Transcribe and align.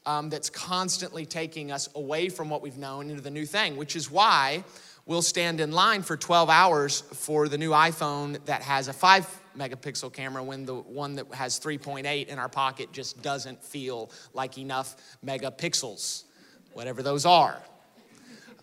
um, 0.06 0.30
that's 0.30 0.48
constantly 0.48 1.26
taking 1.26 1.70
us 1.70 1.88
away 1.94 2.28
from 2.28 2.48
what 2.48 2.62
we've 2.62 2.78
known 2.78 3.10
into 3.10 3.22
the 3.22 3.30
new 3.30 3.44
thing, 3.44 3.76
which 3.76 3.94
is 3.94 4.10
why 4.10 4.64
we'll 5.06 5.22
stand 5.22 5.60
in 5.60 5.72
line 5.72 6.02
for 6.02 6.16
12 6.16 6.48
hours 6.48 7.00
for 7.00 7.48
the 7.48 7.58
new 7.58 7.70
iPhone 7.70 8.42
that 8.46 8.62
has 8.62 8.88
a 8.88 8.92
5 8.92 9.37
megapixel 9.58 10.12
camera 10.12 10.42
when 10.42 10.64
the 10.64 10.76
one 10.76 11.16
that 11.16 11.32
has 11.34 11.58
3.8 11.58 12.28
in 12.28 12.38
our 12.38 12.48
pocket 12.48 12.92
just 12.92 13.20
doesn't 13.22 13.62
feel 13.62 14.10
like 14.32 14.56
enough 14.58 14.96
megapixels 15.24 16.24
whatever 16.78 17.02
those 17.02 17.26
are. 17.26 17.60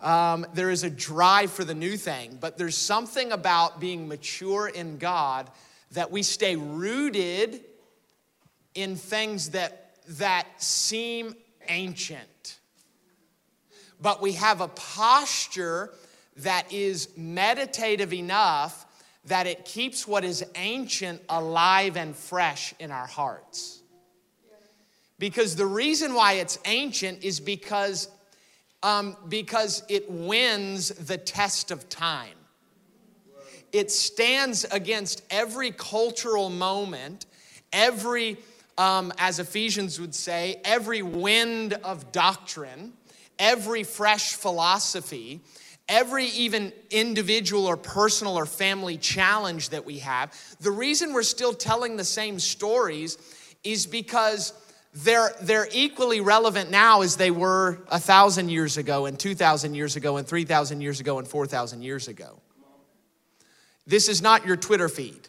Um, 0.00 0.46
there 0.54 0.70
is 0.70 0.84
a 0.84 0.90
drive 0.90 1.50
for 1.50 1.64
the 1.64 1.74
new 1.74 1.98
thing, 1.98 2.38
but 2.40 2.56
there's 2.56 2.74
something 2.74 3.30
about 3.30 3.78
being 3.78 4.08
mature 4.08 4.68
in 4.68 4.96
God 4.96 5.50
that 5.92 6.10
we 6.10 6.22
stay 6.22 6.56
rooted 6.56 7.60
in 8.74 8.96
things 8.96 9.50
that, 9.50 9.96
that 10.08 10.46
seem 10.56 11.34
ancient. 11.68 12.58
But 14.00 14.22
we 14.22 14.32
have 14.32 14.62
a 14.62 14.68
posture 14.68 15.92
that 16.38 16.72
is 16.72 17.10
meditative 17.18 18.14
enough 18.14 18.85
that 19.26 19.46
it 19.46 19.64
keeps 19.64 20.06
what 20.06 20.24
is 20.24 20.44
ancient 20.54 21.20
alive 21.28 21.96
and 21.96 22.14
fresh 22.14 22.74
in 22.78 22.90
our 22.90 23.06
hearts. 23.06 23.80
Because 25.18 25.56
the 25.56 25.66
reason 25.66 26.14
why 26.14 26.34
it's 26.34 26.58
ancient 26.64 27.24
is 27.24 27.40
because, 27.40 28.08
um, 28.82 29.16
because 29.28 29.82
it 29.88 30.10
wins 30.10 30.90
the 30.90 31.16
test 31.16 31.70
of 31.70 31.88
time. 31.88 32.36
It 33.72 33.90
stands 33.90 34.64
against 34.64 35.22
every 35.30 35.70
cultural 35.72 36.48
moment, 36.48 37.26
every, 37.72 38.36
um, 38.78 39.12
as 39.18 39.38
Ephesians 39.38 40.00
would 40.00 40.14
say, 40.14 40.60
every 40.64 41.02
wind 41.02 41.72
of 41.72 42.12
doctrine, 42.12 42.92
every 43.38 43.82
fresh 43.82 44.34
philosophy, 44.34 45.40
every 45.88 46.26
even 46.26 46.72
individual 46.90 47.66
or 47.66 47.76
personal 47.76 48.36
or 48.36 48.46
family 48.46 48.96
challenge 48.96 49.70
that 49.70 49.84
we 49.84 49.98
have. 50.00 50.32
The 50.60 50.70
reason 50.70 51.12
we're 51.12 51.22
still 51.22 51.54
telling 51.54 51.96
the 51.96 52.04
same 52.04 52.38
stories 52.38 53.18
is 53.62 53.86
because 53.86 54.52
they're, 54.94 55.30
they're 55.42 55.68
equally 55.72 56.20
relevant 56.20 56.70
now 56.70 57.02
as 57.02 57.16
they 57.16 57.30
were 57.30 57.80
a 57.88 58.00
thousand 58.00 58.48
years 58.48 58.78
ago 58.78 59.06
and 59.06 59.18
2,000 59.18 59.74
years 59.74 59.96
ago 59.96 60.16
and 60.16 60.26
3,000 60.26 60.80
years 60.80 61.00
ago 61.00 61.18
and 61.18 61.28
4,000 61.28 61.82
years 61.82 62.08
ago. 62.08 62.40
This 63.86 64.08
is 64.08 64.22
not 64.22 64.46
your 64.46 64.56
Twitter 64.56 64.88
feed. 64.88 65.28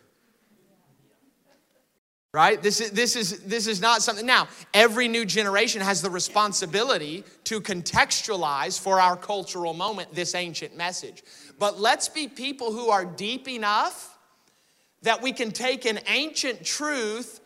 Right? 2.33 2.61
This 2.61 2.81
is, 2.81 2.91
this, 2.91 3.15
is, 3.15 3.39
this 3.45 3.67
is 3.67 3.81
not 3.81 4.01
something. 4.01 4.25
Now, 4.25 4.47
every 4.73 5.07
new 5.07 5.25
generation 5.25 5.81
has 5.81 6.01
the 6.01 6.09
responsibility 6.09 7.23
to 7.45 7.61
contextualize 7.61 8.79
for 8.79 8.99
our 8.99 9.15
cultural 9.15 9.73
moment 9.73 10.13
this 10.13 10.35
ancient 10.35 10.75
message. 10.75 11.23
But 11.57 11.79
let's 11.79 12.09
be 12.09 12.27
people 12.27 12.71
who 12.71 12.89
are 12.89 13.05
deep 13.05 13.47
enough 13.47 14.17
that 15.03 15.21
we 15.21 15.31
can 15.31 15.51
take 15.51 15.85
an 15.85 15.99
ancient 16.07 16.63
truth 16.63 17.39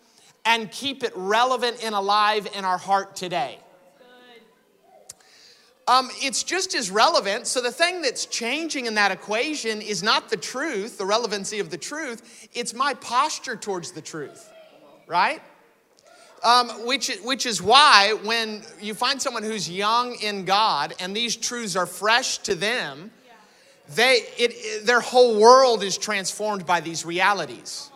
and 0.45 0.71
keep 0.71 1.03
it 1.03 1.13
relevant 1.15 1.83
and 1.83 1.93
alive 1.93 2.47
in 2.55 2.65
our 2.65 2.77
heart 2.77 3.15
today. 3.15 3.59
Um, 5.87 6.09
it's 6.21 6.43
just 6.43 6.75
as 6.75 6.91
relevant. 6.91 7.47
So, 7.47 7.61
the 7.61 7.71
thing 7.71 8.01
that's 8.01 8.25
changing 8.25 8.85
in 8.85 8.95
that 8.95 9.11
equation 9.11 9.81
is 9.81 10.03
not 10.03 10.29
the 10.29 10.37
truth, 10.37 10.97
the 10.97 11.05
relevancy 11.05 11.59
of 11.59 11.69
the 11.69 11.77
truth, 11.77 12.47
it's 12.53 12.73
my 12.73 12.93
posture 12.93 13.55
towards 13.55 13.91
the 13.91 14.01
truth, 14.01 14.49
right? 15.11 15.41
Um, 16.43 16.69
which, 16.87 17.15
which 17.23 17.45
is 17.45 17.61
why 17.61 18.17
when 18.23 18.63
you 18.79 18.95
find 18.95 19.21
someone 19.21 19.43
who's 19.43 19.69
young 19.69 20.15
in 20.15 20.45
God 20.45 20.93
and 20.99 21.15
these 21.15 21.35
truths 21.35 21.75
are 21.75 21.85
fresh 21.85 22.39
to 22.39 22.55
them, 22.55 23.11
they, 23.93 24.25
it, 24.37 24.53
it, 24.55 24.85
their 24.85 25.01
whole 25.01 25.37
world 25.39 25.83
is 25.83 25.97
transformed 25.97 26.65
by 26.65 26.79
these 26.79 27.05
realities. 27.05 27.91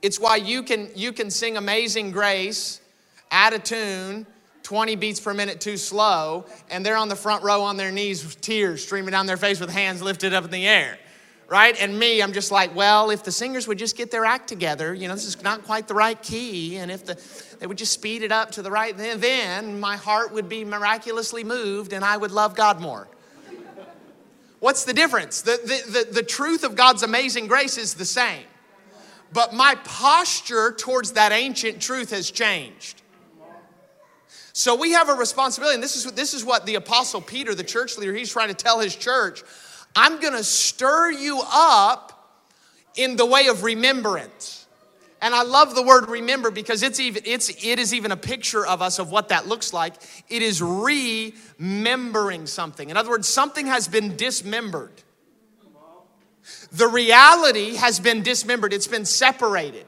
It's 0.00 0.20
why 0.20 0.36
you 0.36 0.62
can, 0.62 0.88
you 0.94 1.12
can 1.12 1.30
sing 1.30 1.56
Amazing 1.56 2.12
Grace, 2.12 2.80
add 3.30 3.52
a 3.52 3.58
tune, 3.58 4.24
20 4.62 4.96
beats 4.96 5.18
per 5.18 5.34
minute 5.34 5.60
too 5.60 5.76
slow, 5.76 6.46
and 6.70 6.86
they're 6.86 6.96
on 6.96 7.08
the 7.08 7.16
front 7.16 7.42
row 7.42 7.62
on 7.62 7.76
their 7.76 7.90
knees 7.90 8.36
tears 8.36 8.84
streaming 8.84 9.10
down 9.10 9.26
their 9.26 9.36
face 9.36 9.58
with 9.58 9.70
hands 9.70 10.00
lifted 10.00 10.32
up 10.32 10.44
in 10.44 10.50
the 10.50 10.66
air. 10.66 10.98
Right? 11.52 11.78
And 11.78 11.98
me, 11.98 12.22
I'm 12.22 12.32
just 12.32 12.50
like, 12.50 12.74
well, 12.74 13.10
if 13.10 13.24
the 13.24 13.30
singers 13.30 13.68
would 13.68 13.76
just 13.76 13.94
get 13.94 14.10
their 14.10 14.24
act 14.24 14.48
together, 14.48 14.94
you 14.94 15.06
know, 15.06 15.12
this 15.12 15.26
is 15.26 15.42
not 15.42 15.64
quite 15.64 15.86
the 15.86 15.92
right 15.92 16.20
key, 16.22 16.78
and 16.78 16.90
if 16.90 17.04
the, 17.04 17.20
they 17.60 17.66
would 17.66 17.76
just 17.76 17.92
speed 17.92 18.22
it 18.22 18.32
up 18.32 18.52
to 18.52 18.62
the 18.62 18.70
right, 18.70 18.96
then, 18.96 19.20
then 19.20 19.78
my 19.78 19.96
heart 19.96 20.32
would 20.32 20.48
be 20.48 20.64
miraculously 20.64 21.44
moved 21.44 21.92
and 21.92 22.06
I 22.06 22.16
would 22.16 22.30
love 22.30 22.54
God 22.54 22.80
more. 22.80 23.06
What's 24.60 24.84
the 24.84 24.94
difference? 24.94 25.42
The, 25.42 25.60
the, 25.62 26.04
the, 26.04 26.12
the 26.14 26.22
truth 26.22 26.64
of 26.64 26.74
God's 26.74 27.02
amazing 27.02 27.48
grace 27.48 27.76
is 27.76 27.92
the 27.92 28.06
same 28.06 28.44
but 29.32 29.54
my 29.54 29.74
posture 29.84 30.72
towards 30.72 31.12
that 31.12 31.32
ancient 31.32 31.80
truth 31.80 32.10
has 32.10 32.30
changed. 32.30 33.02
So 34.54 34.74
we 34.74 34.92
have 34.92 35.08
a 35.08 35.14
responsibility, 35.14 35.74
and 35.74 35.82
this 35.82 35.96
is, 35.96 36.12
this 36.12 36.34
is 36.34 36.44
what 36.44 36.66
the 36.66 36.74
Apostle 36.74 37.22
Peter, 37.22 37.54
the 37.54 37.64
church 37.64 37.96
leader, 37.96 38.12
he's 38.12 38.30
trying 38.30 38.48
to 38.48 38.54
tell 38.54 38.80
his 38.80 38.94
church. 38.94 39.42
I'm 39.94 40.20
gonna 40.20 40.44
stir 40.44 41.10
you 41.10 41.42
up 41.52 42.12
in 42.96 43.16
the 43.16 43.26
way 43.26 43.48
of 43.48 43.62
remembrance. 43.62 44.66
And 45.20 45.36
I 45.36 45.42
love 45.44 45.76
the 45.76 45.82
word 45.82 46.08
remember 46.08 46.50
because 46.50 46.82
it's 46.82 46.98
even, 46.98 47.22
it's, 47.24 47.48
it 47.64 47.78
is 47.78 47.94
even 47.94 48.10
a 48.10 48.16
picture 48.16 48.66
of 48.66 48.82
us 48.82 48.98
of 48.98 49.12
what 49.12 49.28
that 49.28 49.46
looks 49.46 49.72
like. 49.72 49.94
It 50.28 50.42
is 50.42 50.60
remembering 50.60 52.46
something. 52.46 52.90
In 52.90 52.96
other 52.96 53.10
words, 53.10 53.28
something 53.28 53.66
has 53.66 53.86
been 53.86 54.16
dismembered. 54.16 54.90
The 56.72 56.88
reality 56.88 57.76
has 57.76 58.00
been 58.00 58.22
dismembered, 58.22 58.72
it's 58.72 58.88
been 58.88 59.04
separated. 59.04 59.86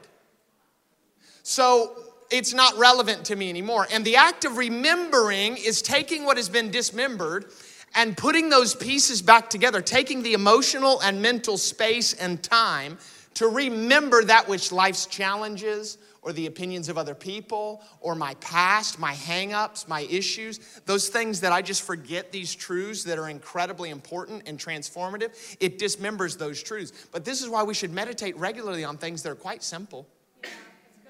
So 1.43 1.91
it's 2.31 2.53
not 2.53 2.77
relevant 2.77 3.25
to 3.25 3.35
me 3.35 3.49
anymore. 3.49 3.87
And 3.91 4.05
the 4.05 4.15
act 4.15 4.45
of 4.45 4.57
remembering 4.57 5.57
is 5.57 5.81
taking 5.81 6.23
what 6.23 6.37
has 6.37 6.47
been 6.47 6.71
dismembered 6.71 7.45
and 7.95 8.15
putting 8.15 8.49
those 8.49 8.75
pieces 8.75 9.21
back 9.21 9.49
together, 9.49 9.81
taking 9.81 10.21
the 10.21 10.33
emotional 10.33 11.01
and 11.01 11.21
mental 11.21 11.57
space 11.57 12.13
and 12.13 12.43
time 12.43 12.97
to 13.35 13.47
remember 13.47 14.23
that 14.23 14.47
which 14.47 14.71
life's 14.71 15.05
challenges 15.05 15.97
or 16.21 16.33
the 16.33 16.47
opinions 16.47 16.89
of 16.89 16.97
other 16.97 17.13
people 17.13 17.83
or 17.99 18.15
my 18.15 18.33
past, 18.35 18.97
my 18.97 19.13
hangups, 19.13 19.87
my 19.87 20.01
issues, 20.09 20.59
those 20.85 21.07
things 21.07 21.41
that 21.41 21.51
I 21.51 21.61
just 21.61 21.83
forget 21.83 22.31
these 22.31 22.55
truths 22.55 23.03
that 23.03 23.19
are 23.19 23.29
incredibly 23.29 23.91
important 23.91 24.43
and 24.47 24.57
transformative, 24.57 25.55
it 25.59 25.77
dismembers 25.77 26.37
those 26.37 26.63
truths. 26.63 27.07
But 27.11 27.25
this 27.25 27.41
is 27.41 27.49
why 27.49 27.63
we 27.63 27.75
should 27.75 27.93
meditate 27.93 28.35
regularly 28.37 28.83
on 28.83 28.97
things 28.97 29.21
that 29.23 29.29
are 29.29 29.35
quite 29.35 29.63
simple 29.63 30.07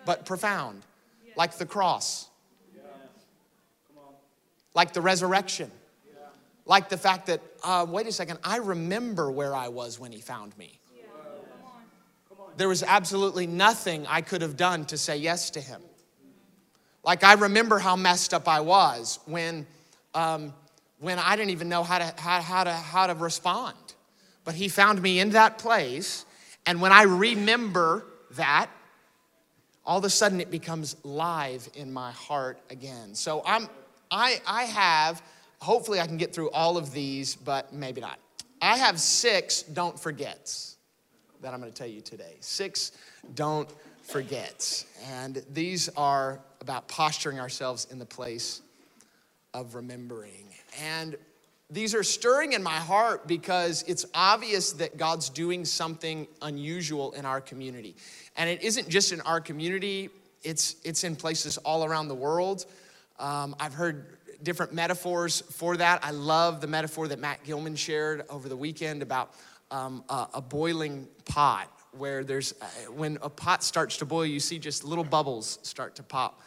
but 0.05 0.25
profound, 0.25 0.83
like 1.35 1.57
the 1.57 1.65
cross, 1.65 2.29
like 4.75 4.93
the 4.93 5.01
resurrection, 5.01 5.71
like 6.65 6.89
the 6.89 6.97
fact 6.97 7.27
that, 7.27 7.41
uh, 7.63 7.85
wait 7.87 8.07
a 8.07 8.11
second, 8.11 8.39
I 8.43 8.57
remember 8.57 9.31
where 9.31 9.55
I 9.55 9.67
was 9.67 9.99
when 9.99 10.11
he 10.11 10.21
found 10.21 10.57
me. 10.57 10.79
There 12.57 12.69
was 12.69 12.83
absolutely 12.83 13.47
nothing 13.47 14.05
I 14.07 14.21
could 14.21 14.41
have 14.41 14.55
done 14.55 14.85
to 14.85 14.97
say 14.97 15.17
yes 15.17 15.49
to 15.51 15.61
him. 15.61 15.81
Like, 17.03 17.23
I 17.23 17.33
remember 17.33 17.79
how 17.79 17.95
messed 17.95 18.33
up 18.33 18.47
I 18.47 18.61
was 18.61 19.19
when, 19.25 19.67
um, 20.13 20.53
when 20.99 21.19
I 21.19 21.35
didn't 21.35 21.51
even 21.51 21.69
know 21.69 21.83
how 21.83 21.99
to, 21.99 22.13
how, 22.17 22.41
how, 22.41 22.63
to, 22.63 22.71
how 22.71 23.07
to 23.07 23.13
respond. 23.13 23.77
But 24.43 24.55
he 24.55 24.69
found 24.69 25.01
me 25.01 25.19
in 25.19 25.31
that 25.31 25.57
place. 25.57 26.25
And 26.65 26.81
when 26.81 26.91
I 26.91 27.03
remember 27.03 28.05
that, 28.31 28.69
all 29.85 29.99
of 29.99 30.05
a 30.05 30.09
sudden 30.09 30.41
it 30.41 30.49
becomes 30.49 30.95
live 31.03 31.69
in 31.75 31.93
my 31.93 32.11
heart 32.11 32.59
again. 32.69 33.13
So 33.13 33.43
I'm, 33.45 33.67
I, 34.09 34.41
I 34.47 34.63
have, 34.63 35.21
hopefully 35.65 35.99
I 35.99 36.05
can 36.05 36.17
get 36.17 36.33
through 36.33 36.51
all 36.51 36.77
of 36.77 36.91
these, 36.91 37.35
but 37.35 37.73
maybe 37.73 37.99
not. 37.99 38.19
I 38.61 38.77
have 38.77 38.99
six 38.99 39.63
don't 39.63 39.99
forgets 39.99 40.77
that 41.41 41.53
I'm 41.53 41.59
going 41.59 41.71
to 41.71 41.77
tell 41.77 41.87
you 41.87 42.01
today. 42.01 42.35
Six 42.39 42.91
don't 43.33 43.69
forgets. 44.03 44.85
And 45.11 45.43
these 45.51 45.89
are 45.97 46.39
about 46.61 46.87
posturing 46.87 47.39
ourselves 47.39 47.87
in 47.91 47.97
the 47.97 48.05
place 48.05 48.61
of 49.55 49.73
remembering. 49.73 50.45
And 50.81 51.15
these 51.71 51.95
are 51.95 52.03
stirring 52.03 52.53
in 52.53 52.61
my 52.61 52.77
heart 52.77 53.27
because 53.27 53.83
it's 53.87 54.05
obvious 54.13 54.71
that 54.73 54.97
God's 54.97 55.29
doing 55.29 55.65
something 55.65 56.27
unusual 56.43 57.11
in 57.13 57.25
our 57.25 57.41
community. 57.41 57.95
And 58.37 58.49
it 58.49 58.61
isn't 58.61 58.87
just 58.87 59.11
in 59.11 59.21
our 59.21 59.41
community, 59.41 60.09
it's, 60.43 60.75
it's 60.83 61.03
in 61.03 61.15
places 61.15 61.57
all 61.57 61.83
around 61.83 62.07
the 62.07 62.15
world. 62.15 62.67
Um, 63.17 63.55
I've 63.59 63.73
heard 63.73 64.17
different 64.45 64.73
metaphors 64.73 65.41
for 65.41 65.75
that. 65.75 66.05
I 66.05 66.11
love 66.11 66.61
the 66.61 66.67
metaphor 66.67 67.09
that 67.09 67.19
Matt 67.19 67.43
Gilman 67.43 67.75
shared 67.75 68.23
over 68.29 68.47
the 68.47 68.55
weekend 68.55 69.01
about 69.01 69.33
um, 69.71 70.05
a, 70.07 70.27
a, 70.35 70.41
boiling 70.41 71.07
pot, 71.25 71.69
where 71.91 72.23
there's, 72.23 72.53
uh, 72.61 72.65
when 72.91 73.17
a 73.21 73.29
pot 73.29 73.63
starts 73.63 73.97
to 73.97 74.05
boil, 74.05 74.25
you 74.25 74.39
see 74.39 74.59
just 74.59 74.85
little 74.85 75.03
bubbles 75.03 75.59
start 75.63 75.95
to 75.95 76.03
pop. 76.03 76.41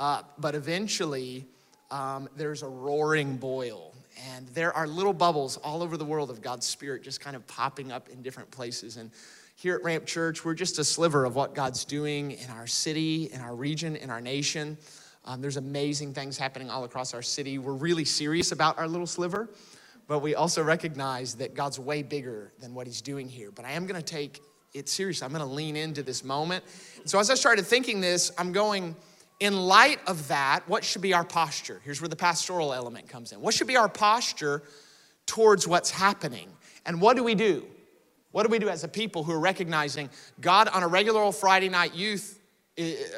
Uh, 0.00 0.22
but 0.38 0.54
eventually, 0.54 1.46
um, 1.90 2.28
there's 2.36 2.62
a 2.62 2.68
roaring 2.68 3.36
boil. 3.36 3.94
And 4.34 4.46
there 4.48 4.72
are 4.72 4.86
little 4.86 5.12
bubbles 5.12 5.56
all 5.58 5.82
over 5.82 5.96
the 5.96 6.04
world 6.04 6.30
of 6.30 6.42
God's 6.42 6.66
Spirit 6.66 7.02
just 7.02 7.20
kind 7.20 7.36
of 7.36 7.46
popping 7.46 7.92
up 7.92 8.08
in 8.08 8.22
different 8.22 8.50
places. 8.50 8.96
And 8.96 9.10
here 9.54 9.76
at 9.76 9.84
Ramp 9.84 10.04
Church, 10.04 10.44
we're 10.44 10.54
just 10.54 10.78
a 10.78 10.84
sliver 10.84 11.24
of 11.24 11.36
what 11.36 11.54
God's 11.54 11.84
doing 11.84 12.32
in 12.32 12.50
our 12.50 12.66
city, 12.66 13.30
in 13.32 13.40
our 13.40 13.54
region, 13.54 13.94
in 13.94 14.10
our 14.10 14.20
nation. 14.20 14.76
Um, 15.24 15.40
there's 15.40 15.56
amazing 15.56 16.12
things 16.12 16.36
happening 16.36 16.68
all 16.68 16.84
across 16.84 17.14
our 17.14 17.22
city. 17.22 17.58
We're 17.58 17.72
really 17.72 18.04
serious 18.04 18.52
about 18.52 18.78
our 18.78 18.86
little 18.86 19.06
sliver, 19.06 19.48
but 20.06 20.18
we 20.18 20.34
also 20.34 20.62
recognize 20.62 21.34
that 21.36 21.54
God's 21.54 21.78
way 21.78 22.02
bigger 22.02 22.52
than 22.60 22.74
what 22.74 22.86
He's 22.86 23.00
doing 23.00 23.28
here. 23.28 23.50
But 23.50 23.64
I 23.64 23.72
am 23.72 23.86
going 23.86 24.00
to 24.00 24.04
take 24.06 24.40
it 24.74 24.88
seriously. 24.88 25.24
I'm 25.24 25.32
going 25.32 25.46
to 25.46 25.52
lean 25.52 25.76
into 25.76 26.02
this 26.02 26.24
moment. 26.24 26.64
And 27.00 27.08
so 27.08 27.18
as 27.18 27.30
I 27.30 27.34
started 27.34 27.64
thinking 27.64 28.00
this, 28.00 28.32
I'm 28.36 28.52
going, 28.52 28.96
in 29.40 29.56
light 29.56 30.00
of 30.06 30.28
that, 30.28 30.68
what 30.68 30.84
should 30.84 31.00
be 31.00 31.14
our 31.14 31.24
posture? 31.24 31.80
Here's 31.84 32.00
where 32.02 32.08
the 32.08 32.16
pastoral 32.16 32.74
element 32.74 33.08
comes 33.08 33.32
in. 33.32 33.40
What 33.40 33.54
should 33.54 33.66
be 33.66 33.76
our 33.76 33.88
posture 33.88 34.62
towards 35.26 35.66
what's 35.66 35.90
happening? 35.90 36.48
And 36.84 37.00
what 37.00 37.16
do 37.16 37.24
we 37.24 37.34
do? 37.34 37.64
What 38.32 38.42
do 38.42 38.50
we 38.50 38.58
do 38.58 38.68
as 38.68 38.84
a 38.84 38.88
people 38.88 39.22
who 39.22 39.32
are 39.32 39.40
recognizing 39.40 40.10
God 40.40 40.68
on 40.68 40.82
a 40.82 40.88
regular 40.88 41.22
old 41.22 41.36
Friday 41.36 41.68
night 41.68 41.94
youth 41.94 42.40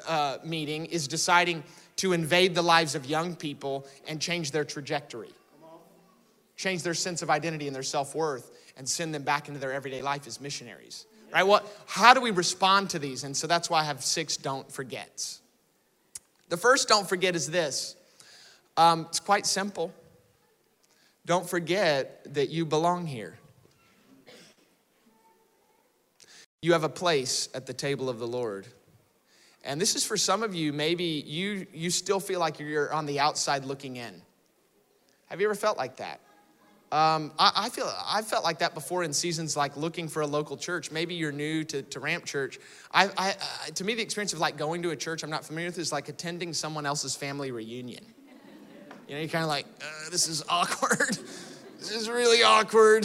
uh, 0.06 0.38
meeting 0.44 0.86
is 0.86 1.08
deciding 1.08 1.62
to 1.96 2.12
invade 2.12 2.54
the 2.54 2.62
lives 2.62 2.94
of 2.94 3.06
young 3.06 3.34
people 3.34 3.86
and 4.06 4.20
change 4.20 4.50
their 4.50 4.64
trajectory, 4.64 5.32
change 6.56 6.82
their 6.82 6.94
sense 6.94 7.22
of 7.22 7.30
identity 7.30 7.66
and 7.66 7.74
their 7.74 7.82
self 7.82 8.14
worth, 8.14 8.50
and 8.76 8.88
send 8.88 9.14
them 9.14 9.22
back 9.22 9.48
into 9.48 9.58
their 9.58 9.72
everyday 9.72 10.02
life 10.02 10.26
as 10.26 10.40
missionaries? 10.40 11.06
Right? 11.32 11.42
What, 11.42 11.66
how 11.86 12.14
do 12.14 12.20
we 12.20 12.30
respond 12.30 12.90
to 12.90 12.98
these? 12.98 13.24
And 13.24 13.36
so 13.36 13.46
that's 13.46 13.68
why 13.68 13.80
I 13.80 13.84
have 13.84 14.02
six 14.02 14.36
don't 14.36 14.70
forgets. 14.70 15.40
The 16.48 16.56
first 16.56 16.88
don't 16.88 17.08
forget 17.08 17.34
is 17.34 17.50
this 17.50 17.96
um, 18.76 19.06
it's 19.08 19.20
quite 19.20 19.46
simple. 19.46 19.92
Don't 21.24 21.48
forget 21.48 22.34
that 22.34 22.50
you 22.50 22.64
belong 22.64 23.06
here. 23.06 23.38
You 26.62 26.72
have 26.72 26.84
a 26.84 26.88
place 26.88 27.48
at 27.54 27.66
the 27.66 27.72
table 27.72 28.08
of 28.08 28.18
the 28.18 28.26
Lord. 28.26 28.66
And 29.66 29.80
this 29.80 29.96
is 29.96 30.06
for 30.06 30.16
some 30.16 30.42
of 30.42 30.54
you, 30.54 30.72
maybe 30.72 31.04
you, 31.04 31.66
you 31.74 31.90
still 31.90 32.20
feel 32.20 32.38
like 32.38 32.60
you're 32.60 32.92
on 32.92 33.04
the 33.04 33.18
outside 33.18 33.64
looking 33.64 33.96
in. 33.96 34.22
Have 35.26 35.40
you 35.40 35.48
ever 35.48 35.56
felt 35.56 35.76
like 35.76 35.96
that? 35.96 36.20
Um, 36.92 37.32
I, 37.36 37.50
I, 37.56 37.68
feel 37.68 37.92
I 38.06 38.22
felt 38.22 38.44
like 38.44 38.60
that 38.60 38.72
before 38.72 39.02
in 39.02 39.12
seasons 39.12 39.56
like 39.56 39.76
looking 39.76 40.06
for 40.06 40.22
a 40.22 40.26
local 40.26 40.56
church. 40.56 40.92
Maybe 40.92 41.16
you're 41.16 41.32
new 41.32 41.64
to, 41.64 41.82
to 41.82 41.98
Ramp 41.98 42.24
Church. 42.24 42.60
I, 42.92 43.10
I, 43.18 43.70
to 43.70 43.82
me, 43.82 43.94
the 43.94 44.02
experience 44.02 44.32
of 44.32 44.38
like 44.38 44.56
going 44.56 44.82
to 44.82 44.90
a 44.90 44.96
church 44.96 45.24
I'm 45.24 45.30
not 45.30 45.44
familiar 45.44 45.68
with 45.68 45.78
is 45.78 45.90
like 45.90 46.08
attending 46.08 46.54
someone 46.54 46.86
else's 46.86 47.16
family 47.16 47.50
reunion. 47.50 48.04
You 49.08 49.14
know, 49.14 49.20
you're 49.20 49.28
kind 49.28 49.42
of 49.42 49.48
like, 49.48 49.66
uh, 49.80 50.10
this 50.10 50.28
is 50.28 50.44
awkward. 50.48 51.08
this 51.78 51.90
is 51.90 52.08
really 52.08 52.44
awkward. 52.44 53.04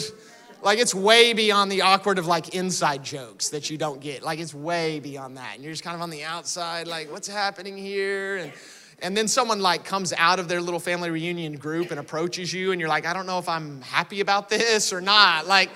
Like 0.62 0.78
it's 0.80 0.94
way 0.94 1.34
beyond 1.34 1.72
the 1.72 1.82
awkward 1.82 2.20
of 2.20 2.28
like 2.28 2.54
inside 2.54 3.04
jokes 3.04 3.50
that 3.50 3.70
you 3.70 3.78
don't 3.78 4.00
get. 4.00 4.22
Like 4.22 4.40
it's 4.40 4.54
way 4.54 5.00
beyond 5.00 5.38
that. 5.38 5.56
And 5.56 5.64
you're 5.64 5.74
just 5.74 5.84
kind 5.84 5.96
of 5.96 6.02
on 6.02 6.12
the 6.12 6.24
outside, 6.24 6.88
like, 6.88 7.12
what's 7.12 7.28
happening 7.28 7.78
here? 7.78 8.38
And 8.38 8.54
and 9.02 9.18
then 9.18 9.28
someone 9.28 9.62
like 9.62 9.84
comes 9.84 10.14
out 10.16 10.40
of 10.40 10.48
their 10.48 10.62
little 10.62 10.80
family 10.80 11.10
reunion 11.10 11.58
group 11.58 11.90
and 11.90 12.00
approaches 12.00 12.54
you, 12.54 12.72
and 12.72 12.80
you're 12.80 12.90
like, 12.90 13.08
I 13.08 13.14
don't 13.14 13.26
know 13.26 13.40
if 13.40 13.50
I'm 13.50 13.82
happy 13.82 14.22
about 14.22 14.48
this 14.48 14.94
or 14.94 15.02
not. 15.02 15.48
Like, 15.48 15.72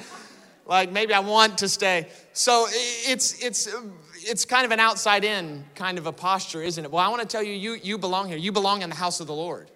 like 0.68 0.92
maybe 0.92 1.14
I 1.14 1.20
want 1.20 1.58
to 1.60 1.68
stay. 1.68 2.08
So 2.34 2.68
it's 2.70 3.44
it's 3.44 3.68
it's 4.18 4.46
kind 4.46 4.66
of 4.66 4.72
an 4.72 4.80
outside 4.80 5.24
in 5.24 5.66
kind 5.74 5.98
of 5.98 6.06
a 6.06 6.12
posture, 6.12 6.62
isn't 6.62 6.86
it? 6.86 6.92
Well, 6.92 7.04
I 7.04 7.08
want 7.10 7.22
to 7.22 7.28
tell 7.28 7.42
you, 7.42 7.54
you 7.54 7.74
you 7.74 7.98
belong 7.98 8.28
here. 8.28 8.38
You 8.38 8.52
belong 8.52 8.84
in 8.84 8.90
the 8.90 8.96
house 8.96 9.20
of 9.20 9.26
the 9.26 9.34
Lord. 9.34 9.72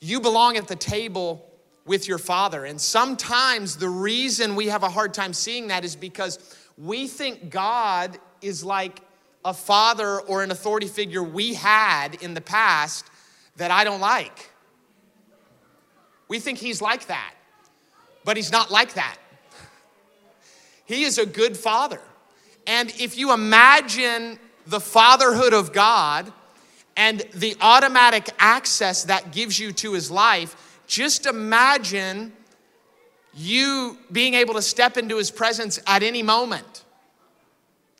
You 0.00 0.20
belong 0.20 0.56
at 0.56 0.66
the 0.66 0.76
table 0.76 1.49
with 1.90 2.06
your 2.06 2.18
father. 2.18 2.66
And 2.66 2.80
sometimes 2.80 3.74
the 3.74 3.88
reason 3.88 4.54
we 4.54 4.68
have 4.68 4.84
a 4.84 4.88
hard 4.88 5.12
time 5.12 5.32
seeing 5.32 5.66
that 5.68 5.84
is 5.84 5.96
because 5.96 6.38
we 6.78 7.08
think 7.08 7.50
God 7.50 8.16
is 8.40 8.62
like 8.62 9.00
a 9.44 9.52
father 9.52 10.20
or 10.20 10.44
an 10.44 10.52
authority 10.52 10.86
figure 10.86 11.20
we 11.20 11.54
had 11.54 12.14
in 12.22 12.34
the 12.34 12.40
past 12.40 13.06
that 13.56 13.72
I 13.72 13.82
don't 13.82 14.00
like. 14.00 14.50
We 16.28 16.38
think 16.38 16.58
he's 16.58 16.80
like 16.80 17.08
that, 17.08 17.34
but 18.24 18.36
he's 18.36 18.52
not 18.52 18.70
like 18.70 18.94
that. 18.94 19.16
He 20.84 21.02
is 21.02 21.18
a 21.18 21.26
good 21.26 21.56
father. 21.56 22.00
And 22.68 22.90
if 23.00 23.18
you 23.18 23.32
imagine 23.32 24.38
the 24.64 24.78
fatherhood 24.78 25.54
of 25.54 25.72
God 25.72 26.32
and 26.96 27.18
the 27.34 27.56
automatic 27.60 28.28
access 28.38 29.02
that 29.06 29.32
gives 29.32 29.58
you 29.58 29.72
to 29.72 29.94
his 29.94 30.08
life, 30.08 30.69
just 30.90 31.26
imagine 31.26 32.32
you 33.32 33.96
being 34.10 34.34
able 34.34 34.54
to 34.54 34.62
step 34.62 34.96
into 34.96 35.16
his 35.16 35.30
presence 35.30 35.78
at 35.86 36.02
any 36.02 36.22
moment. 36.22 36.84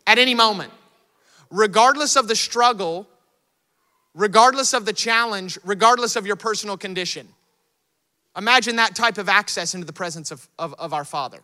At 0.08 0.18
any 0.18 0.34
moment. 0.34 0.72
Regardless 1.50 2.16
of 2.16 2.26
the 2.26 2.34
struggle, 2.34 3.06
regardless 4.12 4.74
of 4.74 4.86
the 4.86 4.92
challenge, 4.92 5.56
regardless 5.64 6.16
of 6.16 6.26
your 6.26 6.34
personal 6.34 6.76
condition. 6.76 7.28
Imagine 8.36 8.76
that 8.76 8.96
type 8.96 9.18
of 9.18 9.28
access 9.28 9.72
into 9.72 9.86
the 9.86 9.92
presence 9.92 10.32
of, 10.32 10.48
of, 10.58 10.74
of 10.74 10.92
our 10.92 11.04
Father. 11.04 11.40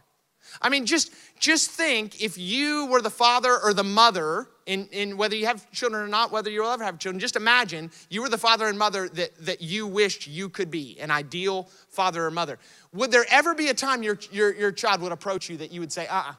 I 0.61 0.69
mean, 0.69 0.87
just, 0.87 1.13
just 1.39 1.71
think 1.71 2.23
if 2.23 2.39
you 2.39 2.87
were 2.87 3.01
the 3.01 3.11
father 3.11 3.59
or 3.59 3.73
the 3.73 3.85
mother, 3.85 4.49
in, 4.67 4.89
in 4.91 5.17
whether 5.17 5.37
you 5.37 5.47
have 5.47 5.71
children 5.71 6.03
or 6.03 6.09
not, 6.09 6.33
whether 6.33 6.51
you'll 6.51 6.71
ever 6.71 6.85
have 6.85 6.99
children, 6.99 7.21
just 7.21 7.37
imagine 7.37 7.91
you 8.11 8.21
were 8.21 8.29
the 8.29 8.39
father 8.39 8.67
and 8.67 8.79
mother 8.79 9.09
that, 9.11 9.31
that 9.45 9.61
you 9.63 9.87
wished 9.87 10.27
you 10.27 10.49
could 10.49 10.71
be, 10.71 10.99
an 11.01 11.11
ideal 11.11 11.69
father 11.89 12.27
or 12.27 12.31
mother. 12.31 12.59
Would 12.93 13.11
there 13.13 13.27
ever 13.31 13.55
be 13.55 13.69
a 13.69 13.75
time 13.75 14.03
your, 14.03 14.19
your, 14.33 14.55
your 14.55 14.73
child 14.73 15.01
would 15.03 15.13
approach 15.13 15.49
you 15.49 15.57
that 15.59 15.71
you 15.71 15.81
would 15.81 15.93
say, 15.93 16.07
uh 16.09 16.15
uh-uh. 16.17 16.31
uh 16.31 16.35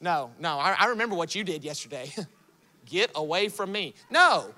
no, 0.00 0.30
no, 0.38 0.58
I, 0.58 0.74
I 0.78 0.86
remember 0.86 1.14
what 1.14 1.34
you 1.34 1.44
did 1.44 1.64
yesterday. 1.64 2.12
Get 2.86 3.10
away 3.14 3.48
from 3.48 3.70
me. 3.70 3.94
No. 4.10 4.52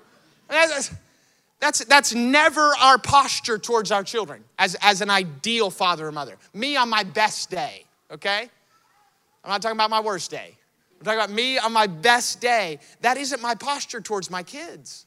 That's, 1.59 1.83
that's 1.85 2.13
never 2.13 2.73
our 2.79 2.97
posture 2.97 3.57
towards 3.57 3.91
our 3.91 4.03
children 4.03 4.43
as, 4.59 4.75
as 4.81 5.01
an 5.01 5.09
ideal 5.09 5.69
father 5.69 6.07
or 6.07 6.11
mother. 6.11 6.37
Me 6.53 6.75
on 6.75 6.89
my 6.89 7.03
best 7.03 7.49
day, 7.49 7.84
okay? 8.11 8.49
I'm 9.43 9.49
not 9.49 9.61
talking 9.61 9.77
about 9.77 9.89
my 9.89 10.01
worst 10.01 10.31
day. 10.31 10.57
I'm 10.99 11.05
talking 11.05 11.19
about 11.19 11.31
me 11.31 11.57
on 11.57 11.71
my 11.71 11.87
best 11.87 12.41
day. 12.41 12.79
That 13.01 13.17
isn't 13.17 13.41
my 13.41 13.55
posture 13.55 14.01
towards 14.01 14.31
my 14.31 14.43
kids. 14.43 15.05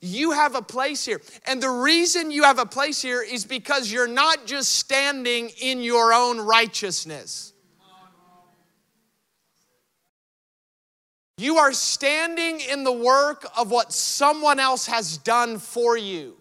You 0.00 0.32
have 0.32 0.54
a 0.54 0.62
place 0.62 1.04
here. 1.04 1.20
And 1.46 1.62
the 1.62 1.68
reason 1.68 2.30
you 2.30 2.44
have 2.44 2.58
a 2.58 2.66
place 2.66 3.02
here 3.02 3.22
is 3.22 3.44
because 3.44 3.90
you're 3.90 4.08
not 4.08 4.46
just 4.46 4.74
standing 4.74 5.50
in 5.60 5.82
your 5.82 6.12
own 6.12 6.38
righteousness. 6.38 7.52
You 11.36 11.58
are 11.58 11.72
standing 11.72 12.60
in 12.60 12.82
the 12.82 12.92
work 12.92 13.46
of 13.56 13.70
what 13.70 13.92
someone 13.92 14.58
else 14.58 14.86
has 14.86 15.18
done 15.18 15.58
for 15.58 15.96
you. 15.96 16.37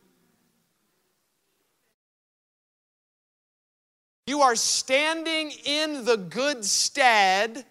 You 4.27 4.41
are 4.41 4.55
standing 4.55 5.51
in 5.65 6.05
the 6.05 6.17
good 6.17 6.63
stead 6.63 7.65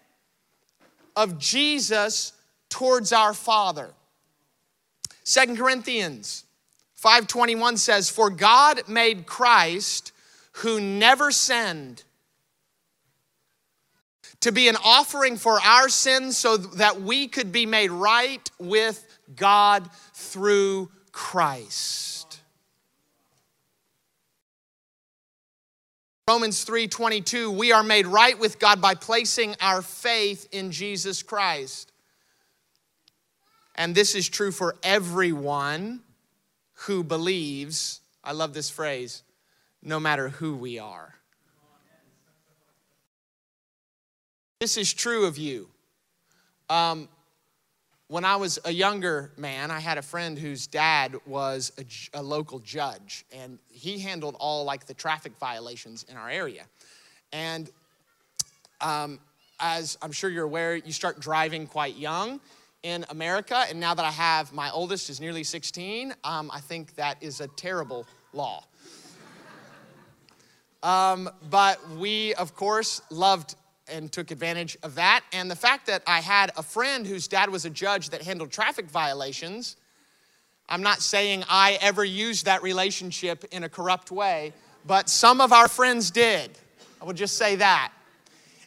of 1.15 1.37
Jesus 1.37 2.33
towards 2.69 3.13
our 3.13 3.33
Father. 3.33 3.93
Second 5.23 5.57
Corinthians 5.57 6.43
5:21 6.95 7.77
says, 7.77 8.09
"For 8.09 8.29
God 8.29 8.87
made 8.87 9.25
Christ 9.25 10.11
who 10.53 10.81
never 10.81 11.31
sinned 11.31 12.03
to 14.39 14.51
be 14.51 14.67
an 14.67 14.77
offering 14.83 15.37
for 15.37 15.61
our 15.61 15.89
sins 15.89 16.37
so 16.37 16.57
that 16.57 17.01
we 17.01 17.27
could 17.27 17.51
be 17.51 17.65
made 17.65 17.91
right 17.91 18.49
with 18.59 19.05
God 19.35 19.89
through 20.13 20.91
Christ. 21.11 22.16
Romans 26.29 26.65
3:22 26.65 27.51
we 27.51 27.71
are 27.71 27.83
made 27.83 28.05
right 28.05 28.37
with 28.37 28.59
God 28.59 28.81
by 28.81 28.95
placing 28.95 29.55
our 29.61 29.81
faith 29.81 30.49
in 30.51 30.73
Jesus 30.73 31.23
Christ. 31.23 31.93
And 33.75 33.95
this 33.95 34.13
is 34.13 34.27
true 34.27 34.51
for 34.51 34.75
everyone 34.83 36.03
who 36.73 37.01
believes. 37.01 38.01
I 38.25 38.33
love 38.33 38.53
this 38.53 38.69
phrase, 38.69 39.23
no 39.81 40.01
matter 40.01 40.27
who 40.27 40.53
we 40.53 40.77
are. 40.79 41.15
This 44.59 44.75
is 44.75 44.93
true 44.93 45.27
of 45.27 45.37
you. 45.37 45.69
Um, 46.69 47.07
when 48.09 48.23
I 48.23 48.37
was 48.37 48.57
a 48.63 48.71
younger 48.71 49.31
man, 49.37 49.69
I 49.69 49.79
had 49.79 49.97
a 49.97 50.01
friend 50.01 50.39
whose 50.39 50.65
dad 50.65 51.15
was 51.25 51.73
a, 51.77 52.19
a, 52.19 52.23
local 52.23 52.59
judge, 52.59 53.25
and 53.33 53.59
he 53.69 53.99
handled 53.99 54.37
all 54.39 54.63
like 54.63 54.85
the 54.85 54.93
traffic 54.93 55.33
violations 55.39 56.05
in 56.09 56.15
our 56.15 56.29
area. 56.29 56.63
And 57.33 57.69
um, 58.79 59.19
as 59.59 59.97
I'm 60.01 60.13
sure 60.13 60.29
you're 60.29 60.45
aware, 60.45 60.75
you 60.75 60.93
start 60.93 61.19
driving 61.19 61.67
quite 61.67 61.97
young 61.97 62.39
in 62.83 63.05
America. 63.09 63.65
And 63.69 63.79
now 63.79 63.93
that 63.93 64.05
I 64.05 64.11
have 64.11 64.53
my 64.53 64.71
oldest 64.71 65.09
is 65.09 65.19
nearly 65.19 65.43
16, 65.43 66.13
um, 66.23 66.49
I 66.53 66.61
think 66.61 66.95
that 66.95 67.21
is 67.21 67.41
a 67.41 67.47
terrible 67.47 68.05
law. 68.33 68.63
Um, 70.83 71.27
but 71.49 71.79
we, 71.97 72.35
of 72.35 72.55
course, 72.55 73.01
loved 73.09 73.55
and 73.91 74.11
took 74.11 74.31
advantage 74.31 74.77
of 74.83 74.95
that. 74.95 75.23
And 75.33 75.49
the 75.49 75.55
fact 75.55 75.87
that 75.87 76.03
I 76.07 76.19
had 76.19 76.51
a 76.57 76.63
friend 76.63 77.05
whose 77.05 77.27
dad 77.27 77.49
was 77.49 77.65
a 77.65 77.69
judge 77.69 78.09
that 78.09 78.21
handled 78.21 78.51
traffic 78.51 78.89
violations, 78.89 79.75
I'm 80.69 80.81
not 80.81 81.01
saying 81.01 81.43
I 81.49 81.77
ever 81.81 82.03
used 82.03 82.45
that 82.45 82.63
relationship 82.63 83.45
in 83.51 83.63
a 83.63 83.69
corrupt 83.69 84.11
way, 84.11 84.53
but 84.85 85.09
some 85.09 85.41
of 85.41 85.53
our 85.53 85.67
friends 85.67 86.11
did. 86.11 86.51
I 87.01 87.05
will 87.05 87.13
just 87.13 87.37
say 87.37 87.55
that. 87.55 87.91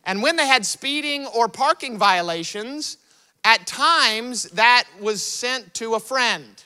And 0.05 0.23
when 0.23 0.37
they 0.37 0.47
had 0.47 0.65
speeding 0.65 1.27
or 1.27 1.49
parking 1.49 1.99
violations, 1.99 2.97
at 3.45 3.67
times 3.67 4.45
that 4.51 4.85
was 5.01 5.23
sent 5.23 5.75
to 5.75 5.95
a 5.95 6.01
friend. 6.01 6.63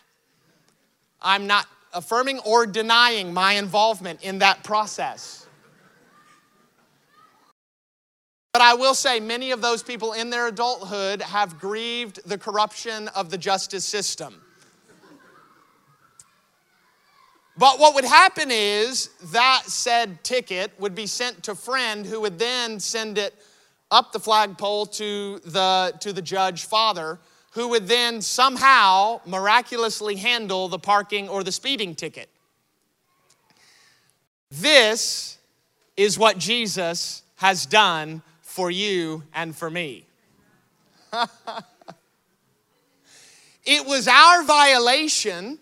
I'm 1.21 1.47
not 1.47 1.67
affirming 1.93 2.41
or 2.41 2.67
denying 2.67 3.33
my 3.33 3.55
involvement 3.55 4.23
in 4.23 4.41
that 4.41 4.63
process. 4.65 5.44
But 8.55 8.63
I 8.63 8.75
will 8.75 8.95
say, 8.95 9.19
many 9.19 9.51
of 9.51 9.61
those 9.61 9.83
people 9.83 10.13
in 10.13 10.31
their 10.31 10.47
adulthood 10.47 11.21
have 11.21 11.59
grieved 11.59 12.21
the 12.25 12.39
corruption 12.39 13.09
of 13.09 13.29
the 13.29 13.37
justice 13.37 13.85
system. 13.85 14.41
But 17.59 17.81
what 17.81 17.97
would 17.97 18.05
happen 18.05 18.53
is 18.53 19.11
that 19.33 19.65
said 19.67 20.23
ticket 20.23 20.71
would 20.79 20.95
be 20.95 21.09
sent 21.09 21.43
to 21.43 21.57
friend 21.57 22.07
who 22.07 22.21
would 22.21 22.39
then 22.39 22.79
send 22.79 23.19
it 23.19 23.35
up 23.91 24.13
the 24.13 24.21
flagpole 24.21 24.87
to 24.87 25.41
the, 25.41 25.93
to 25.99 26.13
the 26.13 26.23
judge 26.23 26.67
father, 26.67 27.19
who 27.55 27.71
would 27.71 27.89
then 27.89 28.23
somehow 28.23 29.21
miraculously 29.27 30.15
handle 30.15 30.69
the 30.69 30.79
parking 30.79 31.29
or 31.29 31.43
the 31.43 31.51
speeding 31.51 31.97
ticket. 31.97 32.31
This 34.49 35.39
is 35.97 36.17
what 36.17 36.39
Jesus 36.39 37.25
has 37.39 37.67
done 37.67 38.23
for 38.55 38.71
you 38.71 39.25
and 39.35 39.57
for 39.57 39.69
me. 39.69 40.07
it 43.67 43.85
was 43.85 44.07
our 44.07 44.45
violation, 44.45 45.59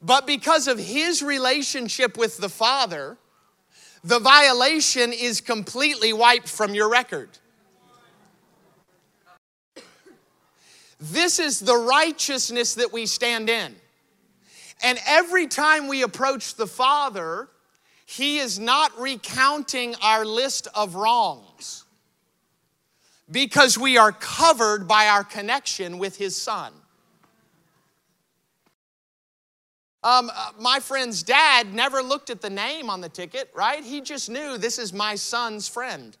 but 0.00 0.26
because 0.26 0.68
of 0.68 0.78
his 0.78 1.22
relationship 1.22 2.16
with 2.16 2.38
the 2.38 2.48
Father, 2.48 3.18
the 4.02 4.18
violation 4.18 5.12
is 5.12 5.42
completely 5.42 6.14
wiped 6.14 6.48
from 6.48 6.74
your 6.74 6.88
record. 6.88 7.28
This 10.98 11.38
is 11.38 11.60
the 11.60 11.76
righteousness 11.76 12.76
that 12.76 12.90
we 12.90 13.04
stand 13.04 13.50
in. 13.50 13.76
And 14.82 14.98
every 15.06 15.46
time 15.46 15.88
we 15.88 16.00
approach 16.00 16.54
the 16.54 16.66
Father, 16.66 17.50
he 18.06 18.38
is 18.38 18.58
not 18.58 18.98
recounting 18.98 19.96
our 20.00 20.24
list 20.24 20.68
of 20.76 20.94
wrongs 20.94 21.84
because 23.28 23.76
we 23.76 23.98
are 23.98 24.12
covered 24.12 24.86
by 24.86 25.08
our 25.08 25.24
connection 25.24 25.98
with 25.98 26.16
His 26.16 26.40
Son. 26.40 26.72
Um, 30.04 30.30
uh, 30.32 30.52
my 30.60 30.78
friend's 30.78 31.24
dad 31.24 31.74
never 31.74 32.00
looked 32.00 32.30
at 32.30 32.40
the 32.40 32.48
name 32.48 32.90
on 32.90 33.00
the 33.00 33.08
ticket, 33.08 33.50
right? 33.56 33.82
He 33.82 34.00
just 34.00 34.30
knew 34.30 34.56
this 34.56 34.78
is 34.78 34.92
my 34.92 35.16
son's 35.16 35.66
friend. 35.66 36.16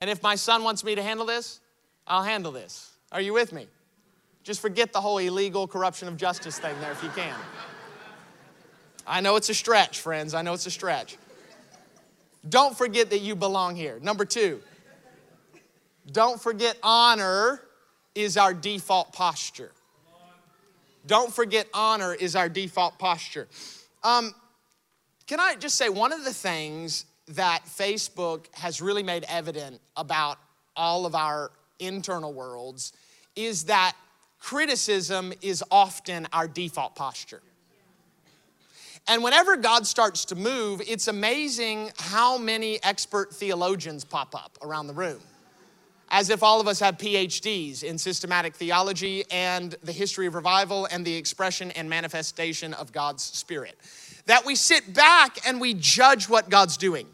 And 0.00 0.08
if 0.08 0.22
my 0.22 0.36
son 0.36 0.62
wants 0.62 0.84
me 0.84 0.94
to 0.94 1.02
handle 1.02 1.26
this, 1.26 1.58
I'll 2.06 2.22
handle 2.22 2.52
this. 2.52 2.92
Are 3.10 3.20
you 3.20 3.32
with 3.32 3.52
me? 3.52 3.66
Just 4.44 4.60
forget 4.60 4.92
the 4.92 5.00
whole 5.00 5.18
illegal 5.18 5.66
corruption 5.66 6.06
of 6.06 6.16
justice 6.16 6.60
thing 6.60 6.76
there 6.80 6.92
if 6.92 7.02
you 7.02 7.08
can. 7.08 7.34
I 9.06 9.20
know 9.20 9.36
it's 9.36 9.48
a 9.48 9.54
stretch, 9.54 10.00
friends. 10.00 10.34
I 10.34 10.42
know 10.42 10.54
it's 10.54 10.66
a 10.66 10.70
stretch. 10.70 11.16
Don't 12.48 12.76
forget 12.76 13.10
that 13.10 13.20
you 13.20 13.34
belong 13.34 13.76
here. 13.76 13.98
Number 14.02 14.24
two, 14.24 14.60
don't 16.10 16.40
forget 16.40 16.76
honor 16.82 17.60
is 18.14 18.36
our 18.36 18.52
default 18.52 19.12
posture. 19.12 19.72
Don't 21.06 21.32
forget 21.32 21.66
honor 21.74 22.14
is 22.14 22.36
our 22.36 22.48
default 22.48 22.98
posture. 22.98 23.48
Um, 24.02 24.34
can 25.26 25.40
I 25.40 25.54
just 25.56 25.76
say 25.76 25.88
one 25.88 26.12
of 26.12 26.24
the 26.24 26.32
things 26.32 27.06
that 27.28 27.62
Facebook 27.66 28.46
has 28.54 28.80
really 28.80 29.02
made 29.02 29.24
evident 29.28 29.80
about 29.96 30.38
all 30.76 31.06
of 31.06 31.14
our 31.14 31.50
internal 31.78 32.32
worlds 32.32 32.92
is 33.36 33.64
that 33.64 33.94
criticism 34.38 35.32
is 35.40 35.64
often 35.70 36.28
our 36.32 36.46
default 36.46 36.94
posture. 36.94 37.40
And 39.06 39.22
whenever 39.22 39.56
God 39.56 39.86
starts 39.86 40.24
to 40.26 40.34
move, 40.34 40.80
it's 40.86 41.08
amazing 41.08 41.92
how 41.98 42.38
many 42.38 42.82
expert 42.82 43.34
theologians 43.34 44.04
pop 44.04 44.34
up 44.34 44.56
around 44.62 44.86
the 44.86 44.94
room. 44.94 45.20
As 46.08 46.30
if 46.30 46.42
all 46.42 46.60
of 46.60 46.68
us 46.68 46.80
have 46.80 46.96
PhDs 46.96 47.82
in 47.82 47.98
systematic 47.98 48.54
theology 48.54 49.24
and 49.30 49.74
the 49.82 49.92
history 49.92 50.26
of 50.26 50.34
revival 50.34 50.86
and 50.86 51.04
the 51.04 51.14
expression 51.14 51.70
and 51.72 51.90
manifestation 51.90 52.72
of 52.74 52.92
God's 52.92 53.22
Spirit. 53.22 53.76
That 54.26 54.46
we 54.46 54.54
sit 54.54 54.94
back 54.94 55.38
and 55.46 55.60
we 55.60 55.74
judge 55.74 56.28
what 56.28 56.48
God's 56.48 56.76
doing. 56.76 57.06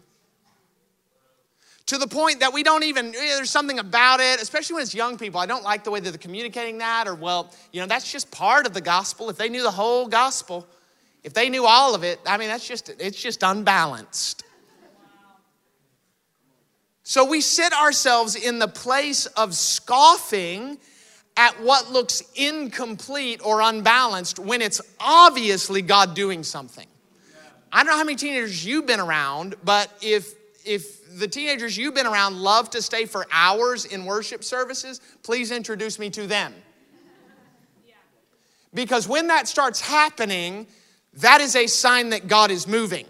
to 1.90 1.98
the 1.98 2.06
point 2.06 2.38
that 2.38 2.52
we 2.52 2.62
don't 2.62 2.84
even, 2.84 3.08
eh, 3.08 3.34
there's 3.34 3.50
something 3.50 3.80
about 3.80 4.20
it, 4.20 4.40
especially 4.40 4.74
when 4.74 4.82
it's 4.84 4.94
young 4.94 5.18
people. 5.18 5.40
I 5.40 5.46
don't 5.46 5.64
like 5.64 5.82
the 5.82 5.90
way 5.90 5.98
that 5.98 6.08
they're 6.08 6.18
communicating 6.18 6.78
that, 6.78 7.08
or, 7.08 7.16
well, 7.16 7.52
you 7.72 7.80
know, 7.80 7.86
that's 7.88 8.12
just 8.12 8.30
part 8.30 8.64
of 8.64 8.74
the 8.74 8.80
gospel. 8.80 9.28
If 9.28 9.36
they 9.36 9.48
knew 9.48 9.64
the 9.64 9.72
whole 9.72 10.06
gospel, 10.06 10.68
if 11.22 11.32
they 11.34 11.48
knew 11.48 11.66
all 11.66 11.94
of 11.94 12.02
it, 12.04 12.20
I 12.26 12.36
mean, 12.38 12.48
that's 12.48 12.66
just, 12.66 12.88
it's 12.98 13.20
just 13.20 13.42
unbalanced. 13.42 14.44
So 17.02 17.24
we 17.24 17.40
sit 17.40 17.72
ourselves 17.72 18.36
in 18.36 18.58
the 18.58 18.68
place 18.68 19.26
of 19.26 19.54
scoffing 19.54 20.78
at 21.36 21.60
what 21.60 21.90
looks 21.90 22.22
incomplete 22.36 23.40
or 23.44 23.60
unbalanced 23.60 24.38
when 24.38 24.62
it's 24.62 24.80
obviously 25.00 25.82
God 25.82 26.14
doing 26.14 26.42
something. 26.44 26.86
I 27.72 27.78
don't 27.78 27.92
know 27.92 27.98
how 27.98 28.04
many 28.04 28.16
teenagers 28.16 28.64
you've 28.64 28.86
been 28.86 29.00
around, 29.00 29.56
but 29.64 29.92
if 30.02 30.34
if 30.64 31.18
the 31.18 31.26
teenagers 31.26 31.76
you've 31.76 31.94
been 31.94 32.06
around 32.06 32.36
love 32.36 32.70
to 32.70 32.82
stay 32.82 33.06
for 33.06 33.26
hours 33.32 33.84
in 33.84 34.04
worship 34.04 34.44
services, 34.44 35.00
please 35.22 35.50
introduce 35.50 35.98
me 35.98 36.10
to 36.10 36.26
them. 36.26 36.54
Because 38.72 39.08
when 39.08 39.28
that 39.28 39.48
starts 39.48 39.80
happening, 39.80 40.66
that 41.14 41.40
is 41.40 41.56
a 41.56 41.66
sign 41.66 42.10
that 42.10 42.28
God 42.28 42.50
is 42.50 42.66
moving. 42.66 43.06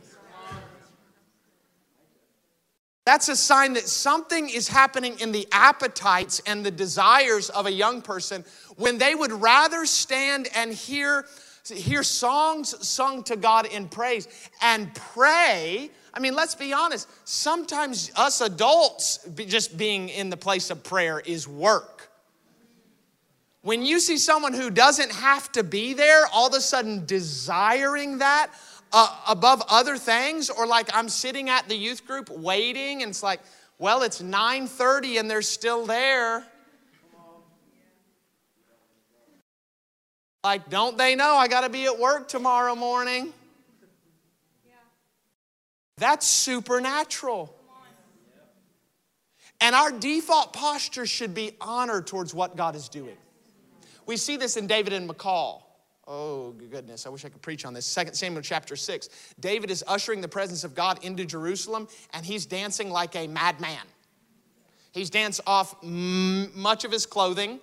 That's 3.06 3.28
a 3.28 3.36
sign 3.36 3.72
that 3.72 3.88
something 3.88 4.48
is 4.48 4.68
happening 4.68 5.18
in 5.20 5.32
the 5.32 5.48
appetites 5.50 6.40
and 6.46 6.64
the 6.64 6.70
desires 6.70 7.50
of 7.50 7.66
a 7.66 7.72
young 7.72 8.02
person 8.02 8.44
when 8.76 8.98
they 8.98 9.14
would 9.14 9.32
rather 9.32 9.84
stand 9.84 10.48
and 10.54 10.72
hear, 10.72 11.26
hear 11.66 12.02
songs 12.02 12.86
sung 12.86 13.24
to 13.24 13.36
God 13.36 13.66
in 13.66 13.88
praise 13.88 14.28
and 14.62 14.94
pray. 14.94 15.90
I 16.14 16.20
mean, 16.20 16.34
let's 16.34 16.54
be 16.54 16.72
honest, 16.72 17.08
sometimes 17.24 18.12
us 18.16 18.40
adults 18.40 19.26
just 19.46 19.76
being 19.76 20.08
in 20.08 20.30
the 20.30 20.36
place 20.36 20.70
of 20.70 20.84
prayer 20.84 21.20
is 21.20 21.48
work. 21.48 21.99
When 23.62 23.82
you 23.82 24.00
see 24.00 24.16
someone 24.16 24.54
who 24.54 24.70
doesn't 24.70 25.12
have 25.12 25.52
to 25.52 25.62
be 25.62 25.92
there, 25.92 26.26
all 26.32 26.48
of 26.48 26.54
a 26.54 26.60
sudden 26.60 27.04
desiring 27.04 28.18
that, 28.18 28.50
uh, 28.92 29.16
above 29.28 29.62
other 29.68 29.96
things 29.96 30.50
or 30.50 30.66
like 30.66 30.88
i'm 30.94 31.08
sitting 31.08 31.48
at 31.48 31.68
the 31.68 31.76
youth 31.76 32.06
group 32.06 32.28
waiting 32.28 33.02
and 33.02 33.10
it's 33.10 33.22
like 33.22 33.40
well 33.78 34.02
it's 34.02 34.20
9.30 34.20 35.20
and 35.20 35.30
they're 35.30 35.42
still 35.42 35.86
there. 35.86 36.44
Like 40.42 40.68
don't 40.70 40.96
they 40.96 41.14
know 41.14 41.34
i 41.34 41.48
got 41.48 41.62
to 41.62 41.68
be 41.68 41.84
at 41.84 41.98
work 41.98 42.28
tomorrow 42.28 42.74
morning? 42.74 43.32
That's 45.98 46.26
supernatural. 46.26 47.54
And 49.60 49.74
our 49.74 49.92
default 49.92 50.54
posture 50.54 51.04
should 51.04 51.34
be 51.34 51.52
honor 51.60 52.00
towards 52.00 52.34
what 52.34 52.56
god 52.56 52.74
is 52.74 52.88
doing 52.88 53.16
we 54.10 54.16
see 54.16 54.36
this 54.36 54.56
in 54.56 54.66
david 54.66 54.92
and 54.92 55.06
michal 55.06 55.64
Oh, 56.12 56.50
goodness, 56.50 57.06
I 57.06 57.08
wish 57.08 57.24
I 57.24 57.28
could 57.28 57.40
preach 57.40 57.64
on 57.64 57.72
this. 57.72 57.94
2 57.94 58.14
Samuel 58.14 58.42
chapter 58.42 58.74
6. 58.74 59.08
David 59.38 59.70
is 59.70 59.84
ushering 59.86 60.20
the 60.20 60.26
presence 60.26 60.64
of 60.64 60.74
God 60.74 60.98
into 61.04 61.24
Jerusalem, 61.24 61.86
and 62.12 62.26
he's 62.26 62.46
dancing 62.46 62.90
like 62.90 63.14
a 63.14 63.28
madman. 63.28 63.86
He's 64.90 65.08
danced 65.08 65.40
off 65.46 65.76
m- 65.84 66.50
much 66.58 66.84
of 66.84 66.90
his 66.90 67.06
clothing, 67.06 67.60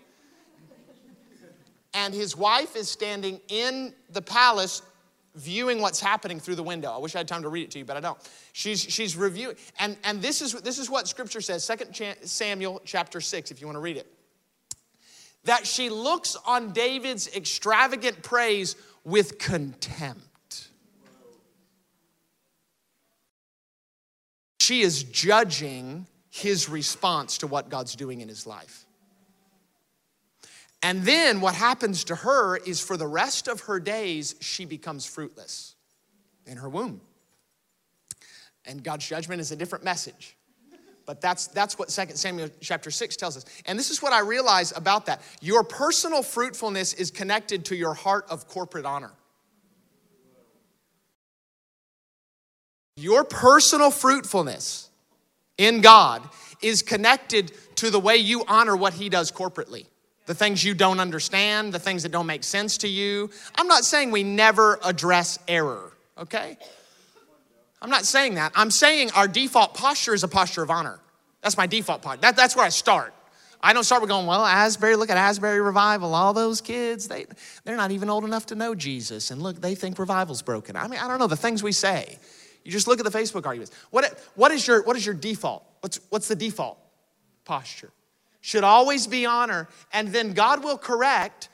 and 1.93 2.13
his 2.13 2.37
wife 2.37 2.77
is 2.77 2.87
standing 2.87 3.41
in 3.49 3.93
the 4.11 4.21
palace 4.21 4.81
viewing 5.35 5.81
what's 5.81 5.99
happening 5.99 6.39
through 6.39 6.55
the 6.55 6.63
window. 6.63 6.93
I 6.93 6.99
wish 6.99 7.15
I 7.15 7.17
had 7.17 7.27
time 7.27 7.41
to 7.41 7.49
read 7.49 7.63
it 7.63 7.71
to 7.71 7.79
you, 7.79 7.85
but 7.85 7.97
I 7.97 7.99
don't. 7.99 8.17
She's, 8.53 8.79
she's 8.79 9.17
reviewing, 9.17 9.57
and, 9.77 9.97
and 10.05 10.21
this, 10.21 10.41
is, 10.41 10.53
this 10.53 10.79
is 10.79 10.89
what 10.89 11.09
scripture 11.09 11.41
says 11.41 11.67
2 11.67 12.13
Samuel 12.23 12.81
chapter 12.85 13.19
6, 13.19 13.51
if 13.51 13.59
you 13.59 13.67
want 13.67 13.75
to 13.75 13.81
read 13.81 13.97
it 13.97 14.07
that 15.43 15.65
she 15.65 15.89
looks 15.89 16.35
on 16.45 16.73
David's 16.73 17.27
extravagant 17.35 18.21
praise 18.21 18.75
with 19.03 19.39
contempt. 19.39 20.23
She 24.59 24.81
is 24.81 25.03
judging 25.03 26.07
his 26.29 26.69
response 26.69 27.39
to 27.39 27.47
what 27.47 27.69
God's 27.69 27.95
doing 27.95 28.21
in 28.21 28.27
his 28.27 28.45
life. 28.45 28.85
And 30.83 31.03
then 31.03 31.41
what 31.41 31.55
happens 31.55 32.03
to 32.05 32.15
her 32.15 32.57
is 32.57 32.79
for 32.79 32.97
the 32.97 33.07
rest 33.07 33.47
of 33.47 33.61
her 33.61 33.79
days, 33.79 34.35
she 34.39 34.65
becomes 34.65 35.05
fruitless 35.05 35.75
in 36.45 36.57
her 36.57 36.69
womb. 36.69 37.01
And 38.65 38.83
God's 38.83 39.07
judgment 39.07 39.41
is 39.41 39.51
a 39.51 39.55
different 39.55 39.83
message. 39.83 40.36
But 41.07 41.21
that's, 41.21 41.47
that's 41.47 41.79
what 41.79 41.87
2 41.87 42.15
Samuel 42.15 42.49
chapter 42.59 42.91
6 42.91 43.15
tells 43.15 43.37
us. 43.37 43.45
And 43.65 43.79
this 43.79 43.89
is 43.89 44.01
what 44.01 44.11
I 44.11 44.19
realize 44.19 44.73
about 44.75 45.05
that. 45.07 45.21
Your 45.41 45.63
personal 45.63 46.21
fruitfulness 46.21 46.93
is 46.93 47.09
connected 47.09 47.65
to 47.65 47.75
your 47.75 47.93
heart 47.93 48.25
of 48.29 48.47
corporate 48.49 48.85
honor. 48.85 49.13
Your 52.97 53.23
personal 53.23 53.89
fruitfulness 53.89 54.89
in 55.57 55.79
God 55.79 56.21
is 56.61 56.81
connected 56.81 57.53
to 57.75 57.89
the 57.89 57.99
way 57.99 58.17
you 58.17 58.43
honor 58.45 58.75
what 58.75 58.93
He 58.93 59.07
does 59.07 59.31
corporately. 59.31 59.85
The 60.25 60.35
things 60.35 60.61
you 60.61 60.73
don't 60.73 60.99
understand, 60.99 61.73
the 61.73 61.79
things 61.79 62.03
that 62.03 62.11
don't 62.11 62.25
make 62.25 62.43
sense 62.43 62.79
to 62.79 62.87
you. 62.89 63.29
I'm 63.55 63.67
not 63.67 63.85
saying 63.85 64.11
we 64.11 64.23
never 64.23 64.77
address 64.83 65.39
error, 65.47 65.93
okay? 66.17 66.57
I'm 67.81 67.89
not 67.89 68.05
saying 68.05 68.35
that. 68.35 68.51
I'm 68.55 68.71
saying 68.71 69.11
our 69.11 69.27
default 69.27 69.73
posture 69.73 70.13
is 70.13 70.23
a 70.23 70.27
posture 70.27 70.63
of 70.63 70.71
honor. 70.71 70.99
That's 71.41 71.57
my 71.57 71.67
default 71.67 72.01
posture. 72.01 72.21
That, 72.21 72.35
that's 72.35 72.55
where 72.55 72.65
I 72.65 72.69
start. 72.69 73.13
I 73.61 73.73
don't 73.73 73.83
start 73.83 74.01
with 74.01 74.09
going, 74.09 74.27
well, 74.27 74.45
Asbury, 74.45 74.95
look 74.95 75.09
at 75.09 75.17
Asbury 75.17 75.61
Revival. 75.61 76.13
All 76.13 76.33
those 76.33 76.61
kids, 76.61 77.07
they, 77.07 77.25
they're 77.63 77.77
not 77.77 77.91
even 77.91 78.09
old 78.09 78.23
enough 78.23 78.45
to 78.47 78.55
know 78.55 78.75
Jesus. 78.75 79.31
And 79.31 79.41
look, 79.41 79.59
they 79.61 79.75
think 79.75 79.97
revival's 79.97 80.41
broken. 80.41 80.75
I 80.75 80.87
mean, 80.87 80.99
I 80.99 81.07
don't 81.07 81.19
know, 81.19 81.27
the 81.27 81.35
things 81.35 81.63
we 81.63 81.71
say. 81.71 82.19
You 82.63 82.71
just 82.71 82.87
look 82.87 82.99
at 82.99 83.05
the 83.09 83.17
Facebook 83.17 83.45
arguments. 83.45 83.71
What, 83.89 84.19
what, 84.35 84.51
is, 84.51 84.67
your, 84.67 84.83
what 84.83 84.95
is 84.95 85.05
your 85.05 85.15
default? 85.15 85.63
What's, 85.81 85.99
what's 86.09 86.27
the 86.27 86.35
default 86.35 86.77
posture? 87.45 87.91
Should 88.41 88.63
always 88.63 89.07
be 89.07 89.25
honor, 89.25 89.67
and 89.91 90.09
then 90.09 90.33
God 90.33 90.63
will 90.63 90.77
correct 90.77 91.49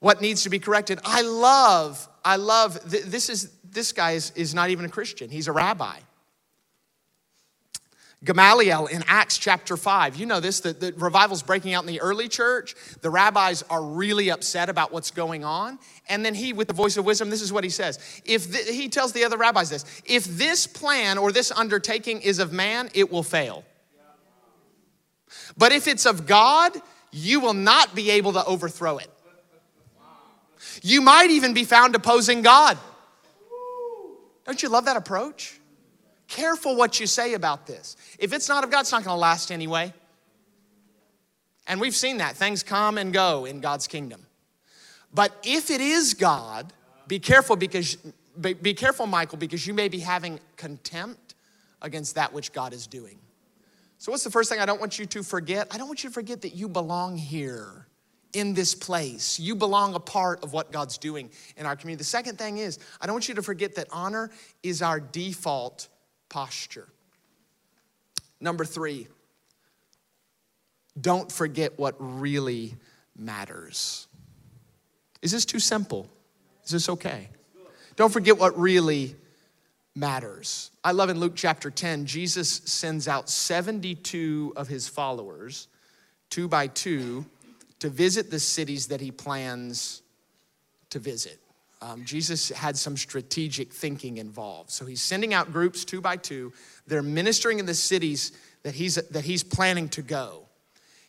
what 0.00 0.20
needs 0.20 0.44
to 0.44 0.50
be 0.50 0.58
corrected. 0.58 1.00
I 1.04 1.22
love, 1.22 2.08
I 2.24 2.36
love, 2.36 2.78
this 2.90 3.28
is 3.28 3.52
this 3.76 3.92
guy 3.92 4.12
is, 4.12 4.32
is 4.34 4.54
not 4.54 4.70
even 4.70 4.84
a 4.84 4.88
Christian, 4.88 5.30
he's 5.30 5.46
a 5.46 5.52
rabbi. 5.52 5.98
Gamaliel 8.24 8.86
in 8.86 9.04
Acts 9.06 9.36
chapter 9.36 9.76
5. 9.76 10.16
You 10.16 10.24
know 10.24 10.40
this, 10.40 10.60
the, 10.60 10.72
the 10.72 10.92
revival's 10.96 11.42
breaking 11.42 11.74
out 11.74 11.84
in 11.84 11.86
the 11.86 12.00
early 12.00 12.28
church. 12.28 12.74
The 13.02 13.10
rabbis 13.10 13.62
are 13.68 13.82
really 13.82 14.30
upset 14.30 14.70
about 14.70 14.90
what's 14.90 15.10
going 15.10 15.44
on. 15.44 15.78
And 16.08 16.24
then 16.24 16.34
he, 16.34 16.54
with 16.54 16.66
the 16.66 16.74
voice 16.74 16.96
of 16.96 17.04
wisdom, 17.04 17.28
this 17.28 17.42
is 17.42 17.52
what 17.52 17.62
he 17.62 17.70
says. 17.70 17.98
If 18.24 18.50
the, 18.50 18.72
He 18.72 18.88
tells 18.88 19.12
the 19.12 19.24
other 19.24 19.36
rabbis 19.36 19.68
this 19.68 19.84
if 20.06 20.24
this 20.24 20.66
plan 20.66 21.18
or 21.18 21.30
this 21.30 21.52
undertaking 21.52 22.22
is 22.22 22.38
of 22.38 22.52
man, 22.52 22.88
it 22.94 23.12
will 23.12 23.22
fail. 23.22 23.64
But 25.56 25.72
if 25.72 25.86
it's 25.86 26.06
of 26.06 26.26
God, 26.26 26.72
you 27.12 27.40
will 27.40 27.54
not 27.54 27.94
be 27.94 28.10
able 28.12 28.32
to 28.32 28.44
overthrow 28.44 28.96
it. 28.96 29.10
You 30.82 31.02
might 31.02 31.30
even 31.30 31.52
be 31.54 31.64
found 31.64 31.94
opposing 31.94 32.42
God. 32.42 32.78
Don't 34.46 34.62
you 34.62 34.68
love 34.68 34.84
that 34.84 34.96
approach? 34.96 35.60
Careful 36.28 36.76
what 36.76 36.98
you 36.98 37.06
say 37.06 37.34
about 37.34 37.66
this. 37.66 37.96
If 38.18 38.32
it's 38.32 38.48
not 38.48 38.64
of 38.64 38.70
God, 38.70 38.80
it's 38.80 38.92
not 38.92 39.04
going 39.04 39.14
to 39.14 39.20
last 39.20 39.50
anyway. 39.50 39.92
And 41.66 41.80
we've 41.80 41.94
seen 41.94 42.18
that. 42.18 42.36
Things 42.36 42.62
come 42.62 42.96
and 42.96 43.12
go 43.12 43.44
in 43.44 43.60
God's 43.60 43.86
kingdom. 43.86 44.24
But 45.12 45.32
if 45.44 45.70
it 45.70 45.80
is 45.80 46.14
God, 46.14 46.72
be 47.08 47.18
careful 47.18 47.56
because 47.56 47.96
be 48.40 48.74
careful, 48.74 49.06
Michal, 49.06 49.38
because 49.38 49.66
you 49.66 49.72
may 49.72 49.88
be 49.88 49.98
having 49.98 50.38
contempt 50.56 51.34
against 51.80 52.16
that 52.16 52.32
which 52.32 52.52
God 52.52 52.72
is 52.72 52.86
doing. 52.86 53.18
So, 53.98 54.12
what's 54.12 54.24
the 54.24 54.30
first 54.30 54.50
thing 54.50 54.60
I 54.60 54.66
don't 54.66 54.78
want 54.78 54.98
you 54.98 55.06
to 55.06 55.22
forget? 55.22 55.68
I 55.70 55.78
don't 55.78 55.88
want 55.88 56.04
you 56.04 56.10
to 56.10 56.14
forget 56.14 56.42
that 56.42 56.54
you 56.54 56.68
belong 56.68 57.16
here 57.16 57.86
in 58.32 58.54
this 58.54 58.74
place. 58.74 59.38
You 59.38 59.54
belong 59.54 59.94
a 59.94 60.00
part 60.00 60.42
of 60.42 60.52
what 60.52 60.72
God's 60.72 60.98
doing 60.98 61.30
in 61.56 61.66
our 61.66 61.76
community. 61.76 61.98
The 61.98 62.04
second 62.04 62.38
thing 62.38 62.58
is, 62.58 62.78
I 63.00 63.06
don't 63.06 63.14
want 63.14 63.28
you 63.28 63.34
to 63.36 63.42
forget 63.42 63.74
that 63.76 63.88
honor 63.90 64.30
is 64.62 64.82
our 64.82 65.00
default 65.00 65.88
posture. 66.28 66.88
Number 68.40 68.64
three, 68.64 69.08
don't 71.00 71.30
forget 71.30 71.78
what 71.78 71.94
really 71.98 72.74
matters. 73.16 74.06
Is 75.22 75.32
this 75.32 75.44
too 75.44 75.58
simple? 75.58 76.08
Is 76.64 76.70
this 76.70 76.88
okay? 76.88 77.28
Don't 77.96 78.12
forget 78.12 78.38
what 78.38 78.58
really 78.58 79.16
matters. 79.94 80.70
I 80.84 80.92
love 80.92 81.08
in 81.08 81.18
Luke 81.18 81.32
chapter 81.34 81.70
10, 81.70 82.06
Jesus 82.06 82.48
sends 82.66 83.08
out 83.08 83.30
72 83.30 84.52
of 84.54 84.68
his 84.68 84.86
followers, 84.86 85.68
two 86.28 86.46
by 86.48 86.66
two, 86.66 87.24
to 87.80 87.88
visit 87.88 88.30
the 88.30 88.40
cities 88.40 88.88
that 88.88 89.00
he 89.00 89.10
plans 89.10 90.02
to 90.90 90.98
visit. 90.98 91.38
um, 91.82 92.04
Jesus 92.04 92.48
had 92.50 92.76
some 92.76 92.96
strategic 92.96 93.72
thinking 93.72 94.18
involved. 94.18 94.70
So 94.70 94.86
he's 94.86 95.02
sending 95.02 95.34
out 95.34 95.52
groups 95.52 95.84
two 95.84 96.00
by 96.00 96.16
two. 96.16 96.52
They're 96.86 97.02
ministering 97.02 97.58
in 97.58 97.66
the 97.66 97.74
cities 97.74 98.32
that 98.62 98.74
he's, 98.74 98.94
that 98.94 99.24
he's 99.24 99.42
planning 99.42 99.88
to 99.90 100.02
go. 100.02 100.42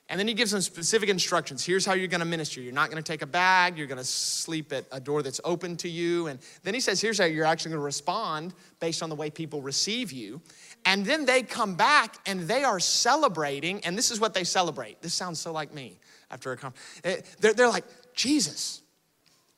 And 0.09 0.17
then 0.17 0.27
he 0.27 0.33
gives 0.33 0.51
them 0.51 0.61
specific 0.61 1.09
instructions. 1.09 1.65
Here's 1.65 1.85
how 1.85 1.93
you're 1.93 2.07
going 2.07 2.21
to 2.21 2.25
minister. 2.25 2.61
You're 2.61 2.73
not 2.73 2.89
going 2.89 3.01
to 3.01 3.11
take 3.11 3.23
a 3.23 3.27
bag. 3.27 3.77
You're 3.77 3.87
going 3.87 3.97
to 3.97 4.05
sleep 4.05 4.71
at 4.71 4.85
a 4.91 5.01
door 5.01 5.21
that's 5.21 5.41
open 5.43 5.75
to 5.77 5.89
you. 5.89 6.27
And 6.27 6.39
then 6.63 6.73
he 6.73 6.79
says, 6.79 7.01
here's 7.01 7.19
how 7.19 7.25
you're 7.25 7.43
actually 7.43 7.71
going 7.71 7.81
to 7.81 7.85
respond 7.85 8.53
based 8.79 9.03
on 9.03 9.09
the 9.09 9.15
way 9.15 9.29
people 9.29 9.61
receive 9.61 10.13
you. 10.13 10.41
And 10.85 11.05
then 11.05 11.25
they 11.25 11.43
come 11.43 11.75
back 11.75 12.17
and 12.25 12.41
they 12.41 12.63
are 12.63 12.79
celebrating. 12.79 13.83
And 13.83 13.97
this 13.97 14.11
is 14.11 14.19
what 14.19 14.33
they 14.33 14.43
celebrate. 14.43 15.01
This 15.01 15.13
sounds 15.13 15.39
so 15.39 15.51
like 15.51 15.73
me 15.73 15.99
after 16.31 16.51
a 16.51 16.57
conference. 16.57 17.01
Eh, 17.03 17.21
they're, 17.39 17.53
they're 17.53 17.69
like, 17.69 17.85
Jesus, 18.13 18.81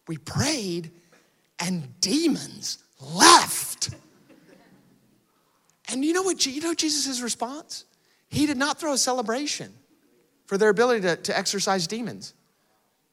we 0.08 0.18
prayed 0.18 0.92
and 1.60 2.00
demons 2.02 2.80
left. 3.00 3.90
And 5.92 6.06
you 6.06 6.14
know 6.14 6.24
what? 6.24 6.46
You 6.46 6.62
know 6.62 6.74
Jesus' 6.74 7.22
response? 7.22 7.86
He 8.30 8.46
did 8.46 8.58
not 8.58 8.80
throw 8.80 8.94
a 8.94 8.98
celebration 8.98 9.74
for 10.46 10.58
their 10.58 10.70
ability 10.70 11.02
to, 11.02 11.16
to 11.16 11.38
exorcise 11.38 11.88
demons. 11.88 12.34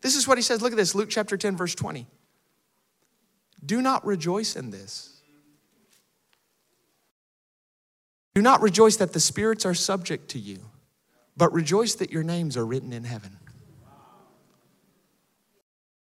This 0.03 0.15
is 0.15 0.29
what 0.29 0.39
he 0.39 0.43
says. 0.43 0.63
Look 0.63 0.73
at 0.73 0.77
this 0.77 0.95
Luke 0.95 1.09
chapter 1.11 1.37
10, 1.37 1.57
verse 1.57 1.75
20. 1.75 2.07
Do 3.65 3.83
not 3.83 4.05
rejoice 4.07 4.57
in 4.57 4.71
this. 4.71 5.16
Do 8.37 8.43
not 8.43 8.61
rejoice 8.61 8.97
that 8.97 9.15
the 9.15 9.19
spirits 9.19 9.65
are 9.65 9.73
subject 9.73 10.29
to 10.33 10.39
you, 10.39 10.59
but 11.39 11.55
rejoice 11.55 11.95
that 11.95 12.11
your 12.11 12.23
names 12.23 12.59
are 12.59 12.67
written 12.67 12.93
in 12.93 13.03
heaven. 13.03 13.35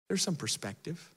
There's 0.07 0.23
some 0.23 0.37
perspective. 0.37 1.11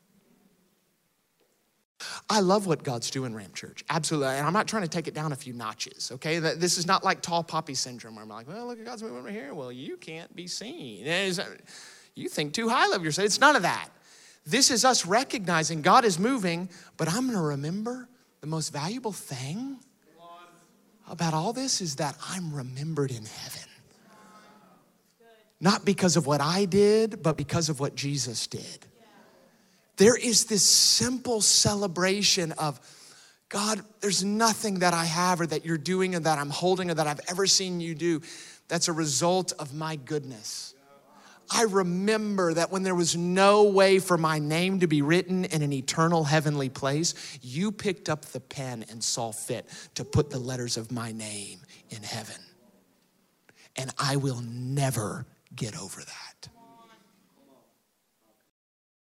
I 2.28 2.40
love 2.40 2.66
what 2.66 2.82
God's 2.82 3.12
doing, 3.12 3.36
Ramp 3.36 3.54
Church. 3.54 3.84
Absolutely. 3.92 4.30
And 4.30 4.48
I'm 4.48 4.54
not 4.54 4.68
trying 4.68 4.82
to 4.82 4.90
take 4.90 5.08
it 5.08 5.14
down 5.14 5.32
a 5.32 5.36
few 5.36 5.54
notches, 5.54 6.12
okay? 6.14 6.40
This 6.40 6.80
is 6.80 6.88
not 6.88 7.04
like 7.04 7.22
tall 7.22 7.44
poppy 7.44 7.76
syndrome 7.76 8.16
where 8.16 8.24
I'm 8.24 8.30
like, 8.30 8.48
well, 8.48 8.66
look 8.66 8.80
at 8.80 8.86
God's 8.86 9.04
moving 9.04 9.20
over 9.20 9.30
here. 9.30 9.54
Well, 9.54 9.72
you 9.72 9.98
can't 9.98 10.36
be 10.36 10.48
seen. 10.48 11.08
Uh, 11.08 11.46
you 12.16 12.28
think 12.28 12.54
too 12.54 12.70
highly 12.70 12.96
of 12.96 13.06
yourself. 13.06 13.28
It's 13.28 13.40
none 13.40 13.56
of 13.56 13.62
that. 13.62 13.90
This 14.48 14.72
is 14.72 14.84
us 14.84 15.06
recognizing 15.06 15.84
God 15.84 16.06
is 16.06 16.18
moving, 16.18 16.70
but 16.98 17.08
I'm 17.08 17.28
going 17.28 17.38
to 17.38 17.44
remember 17.44 18.10
the 18.42 18.48
most 18.48 18.74
valuable 18.74 19.12
thing 19.12 19.78
about 21.10 21.34
all 21.34 21.54
this 21.54 21.82
is 21.82 21.98
that 21.98 22.18
I'm 22.30 22.54
remembered 22.54 23.12
in 23.12 23.26
heaven. 23.26 23.70
Not 25.60 25.86
because 25.86 26.18
of 26.18 26.26
what 26.26 26.42
I 26.42 26.66
did, 26.66 27.24
but 27.24 27.38
because 27.38 27.70
of 27.70 27.80
what 27.80 27.96
Jesus 27.96 28.48
did 28.48 28.86
there 29.98 30.16
is 30.16 30.46
this 30.46 30.68
simple 30.68 31.42
celebration 31.42 32.52
of 32.54 32.80
God, 33.50 33.82
there's 34.02 34.24
nothing 34.24 34.80
that 34.80 34.94
I 34.94 35.06
have 35.06 35.40
or 35.40 35.46
that 35.48 35.64
you're 35.64 35.78
doing 35.78 36.16
or 36.16 36.20
that 36.22 36.40
I'm 36.40 36.50
holding 36.50 36.90
or 36.90 36.96
that 36.96 37.06
I've 37.06 37.20
ever 37.28 37.46
seen 37.46 37.80
you 37.80 37.94
do 37.94 38.22
that's 38.68 38.88
a 38.88 38.94
result 38.94 39.54
of 39.60 39.74
my 39.74 39.98
goodness. 39.98 40.74
I 41.54 41.64
remember 41.64 42.56
that 42.56 42.72
when 42.72 42.82
there 42.82 42.96
was 42.96 43.16
no 43.16 43.66
way 43.66 44.00
for 44.00 44.18
my 44.18 44.40
name 44.40 44.80
to 44.80 44.88
be 44.88 45.04
written 45.04 45.46
in 45.46 45.62
an 45.62 45.72
eternal 45.72 46.24
heavenly 46.24 46.70
place, 46.70 47.14
you 47.44 47.72
picked 47.72 48.10
up 48.10 48.26
the 48.26 48.40
pen 48.40 48.84
and 48.90 49.04
saw 49.04 49.32
fit 49.32 49.70
to 49.94 50.04
put 50.04 50.32
the 50.32 50.40
letters 50.40 50.78
of 50.78 50.92
my 50.92 51.12
name 51.12 51.60
in 51.92 52.02
heaven. 52.02 52.42
And 53.76 53.92
I 54.00 54.16
will 54.16 54.42
never 54.42 55.28
get 55.56 55.80
over 55.80 56.02
that. 56.02 56.50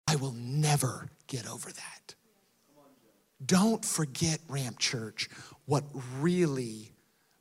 I 0.08 0.16
will 0.16 0.34
never 0.34 1.10
get 1.28 1.48
over 1.48 1.72
that. 1.72 2.16
Don't 3.46 3.86
forget, 3.86 4.40
Ramp 4.48 4.80
Church, 4.80 5.30
what 5.66 5.84
really 6.20 6.92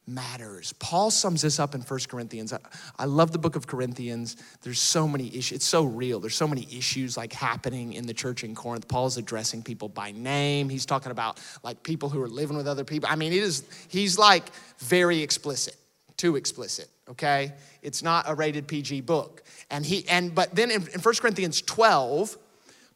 matters. 0.07 0.73
Paul 0.75 1.11
sums 1.11 1.43
this 1.43 1.59
up 1.59 1.75
in 1.75 1.83
1 1.83 2.01
Corinthians. 2.09 2.53
I, 2.53 2.59
I, 2.99 3.05
love 3.05 3.33
the 3.33 3.39
book 3.39 3.57
of 3.57 3.67
Corinthians. 3.67 4.37
There's 4.63 4.81
so 4.81 5.07
many 5.07 5.29
issues. 5.29 5.57
It's 5.57 5.67
so 5.67 5.85
real. 5.85 6.21
There's 6.21 6.35
so 6.35 6.49
many 6.49 6.67
issues 6.77 7.17
like 7.17 7.33
happening 7.33 7.93
in 7.93 8.07
the 8.07 8.15
church 8.15 8.43
in 8.43 8.55
Corinth. 8.55 8.89
Paul's 8.89 9.17
addressing 9.17 9.63
people 9.63 9.89
by 9.89 10.13
name. 10.13 10.69
He's 10.69 10.87
talking 10.87 11.13
about 11.13 11.41
like 11.63 11.83
people 11.83 12.09
who 12.09 12.21
are 12.23 12.29
living 12.29 12.57
with 12.57 12.67
other 12.67 12.85
people. 12.85 13.09
I 13.11 13.17
mean, 13.17 13.33
it 13.33 13.43
is 13.43 13.65
he's 13.89 14.19
like 14.19 14.51
very 14.79 15.21
explicit, 15.21 15.77
too 16.17 16.37
explicit, 16.37 16.89
okay? 17.09 17.53
It's 17.83 18.03
not 18.03 18.25
a 18.29 18.35
rated 18.35 18.67
PG 18.67 19.03
book. 19.03 19.43
And 19.71 19.87
he 19.87 20.09
and 20.09 20.35
but 20.35 20.55
then 20.55 20.71
in, 20.71 20.89
in 20.89 21.01
1 21.01 21.15
Corinthians 21.17 21.63
12, 21.63 22.37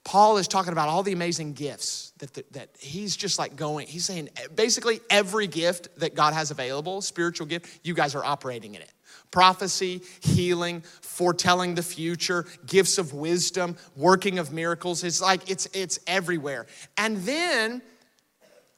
Paul 0.05 0.37
is 0.37 0.47
talking 0.47 0.73
about 0.73 0.89
all 0.89 1.03
the 1.03 1.13
amazing 1.13 1.55
gifts 1.55 2.13
that, 2.19 2.35
that, 2.35 2.53
that, 2.53 2.69
he's 2.79 3.17
just 3.17 3.39
like 3.39 3.57
going, 3.57 3.87
he's 3.87 4.05
saying 4.05 4.29
eh, 4.37 4.49
basically 4.55 5.01
every 5.09 5.47
gift 5.47 5.89
that 5.99 6.15
God 6.15 6.35
has 6.35 6.51
available, 6.51 7.01
spiritual 7.01 7.47
gift, 7.47 7.81
you 7.83 7.95
guys 7.95 8.15
are 8.15 8.25
operating 8.25 8.75
in 8.75 8.83
it. 8.83 8.93
Prophecy, 9.31 10.03
healing, 10.21 10.83
foretelling 11.01 11.75
the 11.75 11.83
future, 11.83 12.45
gifts 12.67 12.99
of 12.99 13.15
wisdom, 13.15 13.77
working 13.97 14.39
of 14.39 14.53
miracles. 14.53 15.03
It's 15.03 15.21
like 15.21 15.51
it's 15.51 15.67
it's 15.73 15.99
everywhere. 16.07 16.67
And 16.97 17.17
then 17.19 17.83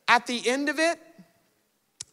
at 0.08 0.26
the 0.26 0.48
end 0.48 0.68
of 0.68 0.78
it, 0.78 0.98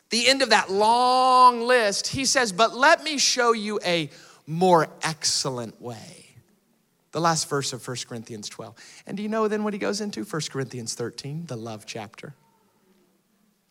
the 0.10 0.28
end 0.28 0.42
of 0.42 0.50
that 0.50 0.70
long 0.70 1.62
list, 1.62 2.08
he 2.08 2.26
says, 2.26 2.52
But 2.52 2.76
let 2.76 3.04
me 3.04 3.18
show 3.18 3.54
you 3.54 3.80
a 3.86 4.10
more 4.46 4.90
excellent 5.04 5.82
way 5.82 6.33
the 7.14 7.22
last 7.22 7.48
verse 7.48 7.72
of 7.72 7.88
1 7.88 7.98
Corinthians 8.08 8.50
12. 8.50 8.76
And 9.08 9.16
do 9.16 9.24
you 9.24 9.30
know 9.30 9.48
then 9.48 9.64
what 9.64 9.74
he 9.74 9.80
goes 9.80 10.02
into? 10.02 10.26
1 10.26 10.42
Corinthians 10.52 10.96
13, 10.96 11.46
the 11.46 11.56
love 11.56 11.86
chapter. 11.86 12.34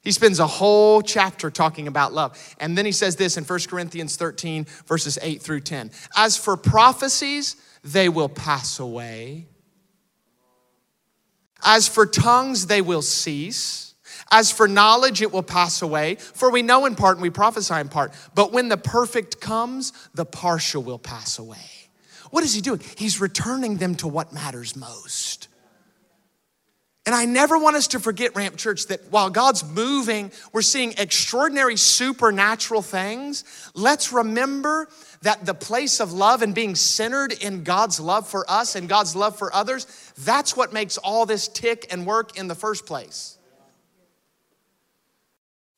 He 0.01 0.11
spends 0.11 0.41
a 0.41 0.47
whole 0.47 1.03
chapter 1.03 1.51
talking 1.51 1.87
about 1.87 2.13
love. 2.13 2.39
And 2.59 2.79
then 2.79 2.87
he 2.87 2.93
says 2.93 3.17
this 3.17 3.37
in 3.37 3.45
1 3.45 3.59
Corinthians 3.69 4.17
13, 4.17 4.67
verses 4.87 5.19
8 5.21 5.43
through 5.43 5.61
10. 5.61 5.91
As 6.17 6.37
for 6.37 6.57
prophecies, 6.57 7.57
they 7.85 8.09
will 8.09 8.29
pass 8.29 8.79
away. 8.79 9.47
As 11.65 11.87
for 11.87 12.07
tongues, 12.07 12.67
they 12.67 12.81
will 12.81 13.03
cease. 13.03 13.95
As 14.31 14.51
for 14.51 14.67
knowledge, 14.67 15.21
it 15.21 15.33
will 15.33 15.43
pass 15.43 15.83
away. 15.83 16.17
For 16.17 16.51
we 16.51 16.63
know 16.63 16.87
in 16.87 16.95
part 16.95 17.17
and 17.17 17.23
we 17.23 17.31
prophesy 17.31 17.75
in 17.75 17.89
part. 17.89 18.13
But 18.35 18.53
when 18.53 18.69
the 18.69 18.77
perfect 18.77 19.41
comes, 19.41 19.93
the 20.15 20.25
partial 20.25 20.83
will 20.83 20.99
pass 20.99 21.39
away. 21.39 21.82
What 22.33 22.45
is 22.45 22.55
he 22.55 22.63
doing? 22.63 22.81
He's 22.97 23.21
returning 23.21 23.77
them 23.77 23.95
to 23.97 24.09
what 24.09 24.33
matters 24.33 24.75
most. 24.75 25.49
And 27.05 27.15
I 27.15 27.27
never 27.27 27.59
want 27.59 27.77
us 27.77 27.89
to 27.89 28.01
forget, 28.01 28.35
Ramp 28.35 28.57
Church, 28.57 28.87
that 28.87 29.01
while 29.11 29.29
God's 29.29 29.63
moving, 29.63 30.33
we're 30.51 30.63
seeing 30.63 30.95
extraordinary 30.97 31.77
supernatural 31.77 32.81
things. 32.81 33.45
Let's 33.75 34.15
remember 34.15 34.89
that 35.21 35.45
the 35.45 35.53
place 35.53 36.01
of 36.01 36.15
love 36.15 36.41
and 36.41 36.55
being 36.55 36.75
centered 36.75 37.33
in 37.33 37.65
God's 37.65 38.01
love 38.01 38.27
for 38.27 38.51
us 38.51 38.77
and 38.77 38.89
God's 38.89 39.15
love 39.15 39.37
for 39.37 39.55
others, 39.55 39.85
that's 40.25 40.57
what 40.57 40.73
makes 40.73 40.97
all 40.97 41.27
this 41.27 41.49
tick 41.49 41.87
and 41.91 42.07
work 42.07 42.39
in 42.39 42.49
the 42.49 42.55
first 42.55 42.87
place. 42.87 43.37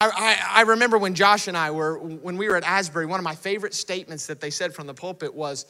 I, 0.01 0.09
I, 0.14 0.61
I 0.61 0.62
remember 0.62 0.99
when 0.99 1.17
Josh 1.17 1.49
and 1.49 1.57
I 1.57 1.73
were, 1.73 1.99
when 1.99 2.37
we 2.37 2.47
were 2.47 2.57
at 2.57 2.62
Asbury, 2.64 3.07
one 3.07 3.19
of 3.19 3.25
my 3.25 3.35
favorite 3.35 3.75
statements 3.75 4.29
that 4.29 4.40
they 4.40 4.51
said 4.51 4.73
from 4.73 4.87
the 4.87 4.95
pulpit 4.95 5.35
was, 5.35 5.67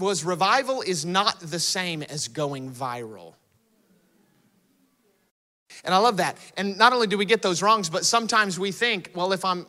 was 0.00 0.24
revival 0.24 0.80
is 0.80 1.04
not 1.04 1.38
the 1.40 1.60
same 1.60 2.02
as 2.02 2.28
going 2.28 2.70
viral. 2.70 3.34
And 5.84 5.94
I 5.94 5.98
love 5.98 6.18
that. 6.18 6.36
And 6.56 6.76
not 6.76 6.92
only 6.92 7.06
do 7.06 7.16
we 7.16 7.24
get 7.24 7.42
those 7.42 7.62
wrongs, 7.62 7.88
but 7.88 8.04
sometimes 8.04 8.58
we 8.58 8.72
think, 8.72 9.12
well, 9.14 9.32
if 9.32 9.44
I'm, 9.44 9.66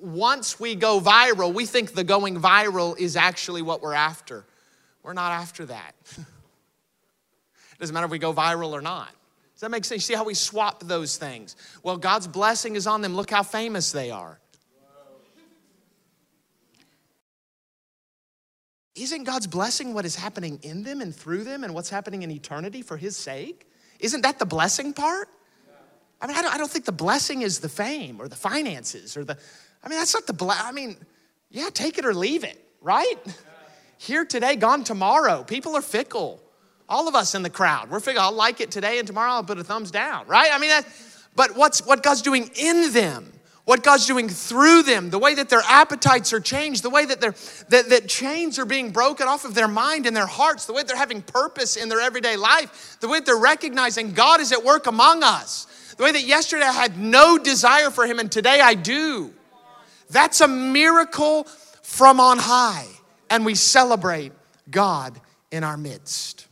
once 0.00 0.60
we 0.60 0.74
go 0.74 1.00
viral, 1.00 1.52
we 1.52 1.66
think 1.66 1.94
the 1.94 2.04
going 2.04 2.40
viral 2.40 2.98
is 2.98 3.16
actually 3.16 3.62
what 3.62 3.82
we're 3.82 3.94
after. 3.94 4.44
We're 5.02 5.12
not 5.12 5.32
after 5.32 5.66
that. 5.66 5.94
it 6.16 6.24
doesn't 7.78 7.92
matter 7.92 8.06
if 8.06 8.12
we 8.12 8.18
go 8.18 8.32
viral 8.32 8.70
or 8.70 8.80
not. 8.80 9.10
Does 9.54 9.60
that 9.60 9.70
make 9.70 9.84
sense? 9.84 10.02
You 10.02 10.14
see 10.14 10.18
how 10.18 10.24
we 10.24 10.34
swap 10.34 10.82
those 10.84 11.16
things? 11.16 11.56
Well, 11.82 11.96
God's 11.96 12.26
blessing 12.26 12.76
is 12.76 12.86
on 12.86 13.02
them. 13.02 13.14
Look 13.14 13.30
how 13.30 13.42
famous 13.42 13.92
they 13.92 14.10
are. 14.10 14.38
Isn't 18.94 19.24
God's 19.24 19.46
blessing 19.46 19.94
what 19.94 20.04
is 20.04 20.14
happening 20.14 20.58
in 20.62 20.82
them 20.82 21.00
and 21.00 21.14
through 21.14 21.44
them 21.44 21.64
and 21.64 21.74
what's 21.74 21.88
happening 21.88 22.22
in 22.22 22.30
eternity 22.30 22.82
for 22.82 22.96
His 22.96 23.16
sake? 23.16 23.68
Isn't 24.00 24.22
that 24.22 24.38
the 24.38 24.46
blessing 24.46 24.92
part? 24.92 25.28
I 26.20 26.26
mean, 26.26 26.36
I 26.36 26.42
don't, 26.42 26.54
I 26.54 26.58
don't 26.58 26.70
think 26.70 26.84
the 26.84 26.92
blessing 26.92 27.42
is 27.42 27.58
the 27.60 27.68
fame 27.68 28.20
or 28.20 28.28
the 28.28 28.36
finances 28.36 29.16
or 29.16 29.24
the, 29.24 29.36
I 29.82 29.88
mean, 29.88 29.98
that's 29.98 30.14
not 30.14 30.26
the, 30.26 30.32
ble- 30.32 30.50
I 30.50 30.70
mean, 30.70 30.96
yeah, 31.50 31.68
take 31.72 31.98
it 31.98 32.04
or 32.04 32.14
leave 32.14 32.44
it, 32.44 32.64
right? 32.80 33.16
Here 33.98 34.24
today, 34.24 34.56
gone 34.56 34.84
tomorrow. 34.84 35.42
People 35.42 35.74
are 35.76 35.82
fickle. 35.82 36.40
All 36.88 37.08
of 37.08 37.14
us 37.14 37.34
in 37.34 37.42
the 37.42 37.50
crowd, 37.50 37.90
we're 37.90 38.00
fickle. 38.00 38.22
I'll 38.22 38.32
like 38.32 38.60
it 38.60 38.70
today 38.70 38.98
and 38.98 39.06
tomorrow 39.06 39.32
I'll 39.32 39.44
put 39.44 39.58
a 39.58 39.64
thumbs 39.64 39.90
down, 39.90 40.26
right? 40.26 40.50
I 40.52 40.58
mean, 40.58 40.70
that, 40.70 40.86
but 41.34 41.56
what's 41.56 41.84
what 41.84 42.02
God's 42.02 42.22
doing 42.22 42.50
in 42.54 42.92
them? 42.92 43.32
What 43.64 43.84
God's 43.84 44.06
doing 44.06 44.28
through 44.28 44.82
them, 44.82 45.10
the 45.10 45.18
way 45.18 45.34
that 45.34 45.48
their 45.48 45.62
appetites 45.68 46.32
are 46.32 46.40
changed, 46.40 46.82
the 46.82 46.90
way 46.90 47.04
that, 47.04 47.20
their, 47.20 47.34
that, 47.68 47.88
that 47.90 48.08
chains 48.08 48.58
are 48.58 48.64
being 48.64 48.90
broken 48.90 49.28
off 49.28 49.44
of 49.44 49.54
their 49.54 49.68
mind 49.68 50.06
and 50.06 50.16
their 50.16 50.26
hearts, 50.26 50.66
the 50.66 50.72
way 50.72 50.82
they're 50.82 50.96
having 50.96 51.22
purpose 51.22 51.76
in 51.76 51.88
their 51.88 52.00
everyday 52.00 52.36
life, 52.36 52.96
the 53.00 53.08
way 53.08 53.20
they're 53.20 53.36
recognizing 53.36 54.12
God 54.12 54.40
is 54.40 54.50
at 54.50 54.64
work 54.64 54.88
among 54.88 55.22
us, 55.22 55.94
the 55.96 56.02
way 56.02 56.10
that 56.10 56.22
yesterday 56.22 56.64
I 56.64 56.72
had 56.72 56.98
no 56.98 57.38
desire 57.38 57.90
for 57.90 58.04
Him 58.04 58.18
and 58.18 58.30
today 58.32 58.60
I 58.60 58.74
do. 58.74 59.32
That's 60.10 60.40
a 60.40 60.48
miracle 60.48 61.44
from 61.82 62.18
on 62.18 62.38
high, 62.38 62.86
and 63.30 63.46
we 63.46 63.54
celebrate 63.54 64.32
God 64.70 65.20
in 65.52 65.62
our 65.62 65.76
midst. 65.76 66.48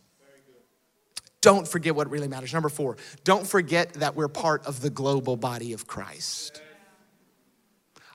Don't 1.41 1.67
forget 1.67 1.97
what 1.97 2.11
really 2.11 2.29
matters. 2.29 2.53
Number 2.53 2.69
four, 2.69 2.99
don't 3.25 3.47
forget 3.47 3.95
that 3.95 4.15
we're 4.15 4.29
part 4.29 4.65
of 4.67 4.81
the 4.81 4.91
global 4.91 5.37
body 5.37 5.73
of 5.73 5.87
Christ. 5.87 6.61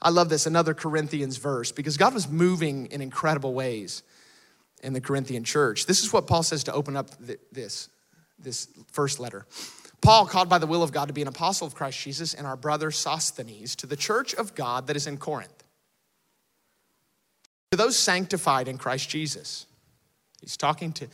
I 0.05 0.09
love 0.09 0.29
this, 0.29 0.45
another 0.45 0.75
Corinthians 0.75 1.37
verse, 1.37 1.71
because 1.71 1.97
God 1.97 2.13
was 2.13 2.29
moving 2.29 2.85
in 2.91 3.01
incredible 3.01 3.55
ways 3.55 4.03
in 4.83 4.93
the 4.93 5.01
Corinthian 5.01 5.43
church. 5.43 5.87
This 5.87 6.03
is 6.03 6.13
what 6.13 6.27
Paul 6.27 6.43
says 6.43 6.65
to 6.65 6.73
open 6.73 6.95
up 6.95 7.09
this, 7.51 7.89
this 8.37 8.67
first 8.91 9.19
letter. 9.19 9.47
Paul, 10.01 10.27
called 10.27 10.47
by 10.47 10.59
the 10.59 10.67
will 10.67 10.83
of 10.83 10.91
God 10.91 11.07
to 11.07 11.13
be 11.13 11.23
an 11.23 11.27
apostle 11.27 11.65
of 11.65 11.73
Christ 11.73 11.99
Jesus, 11.99 12.35
and 12.35 12.45
our 12.45 12.55
brother 12.55 12.91
Sosthenes, 12.91 13.75
to 13.77 13.87
the 13.87 13.95
church 13.95 14.35
of 14.35 14.53
God 14.53 14.85
that 14.85 14.95
is 14.95 15.07
in 15.07 15.17
Corinth. 15.17 15.63
To 17.71 17.77
those 17.77 17.97
sanctified 17.97 18.67
in 18.67 18.77
Christ 18.77 19.09
Jesus. 19.09 19.65
He's 20.39 20.55
talking 20.55 20.93
to 20.93 21.07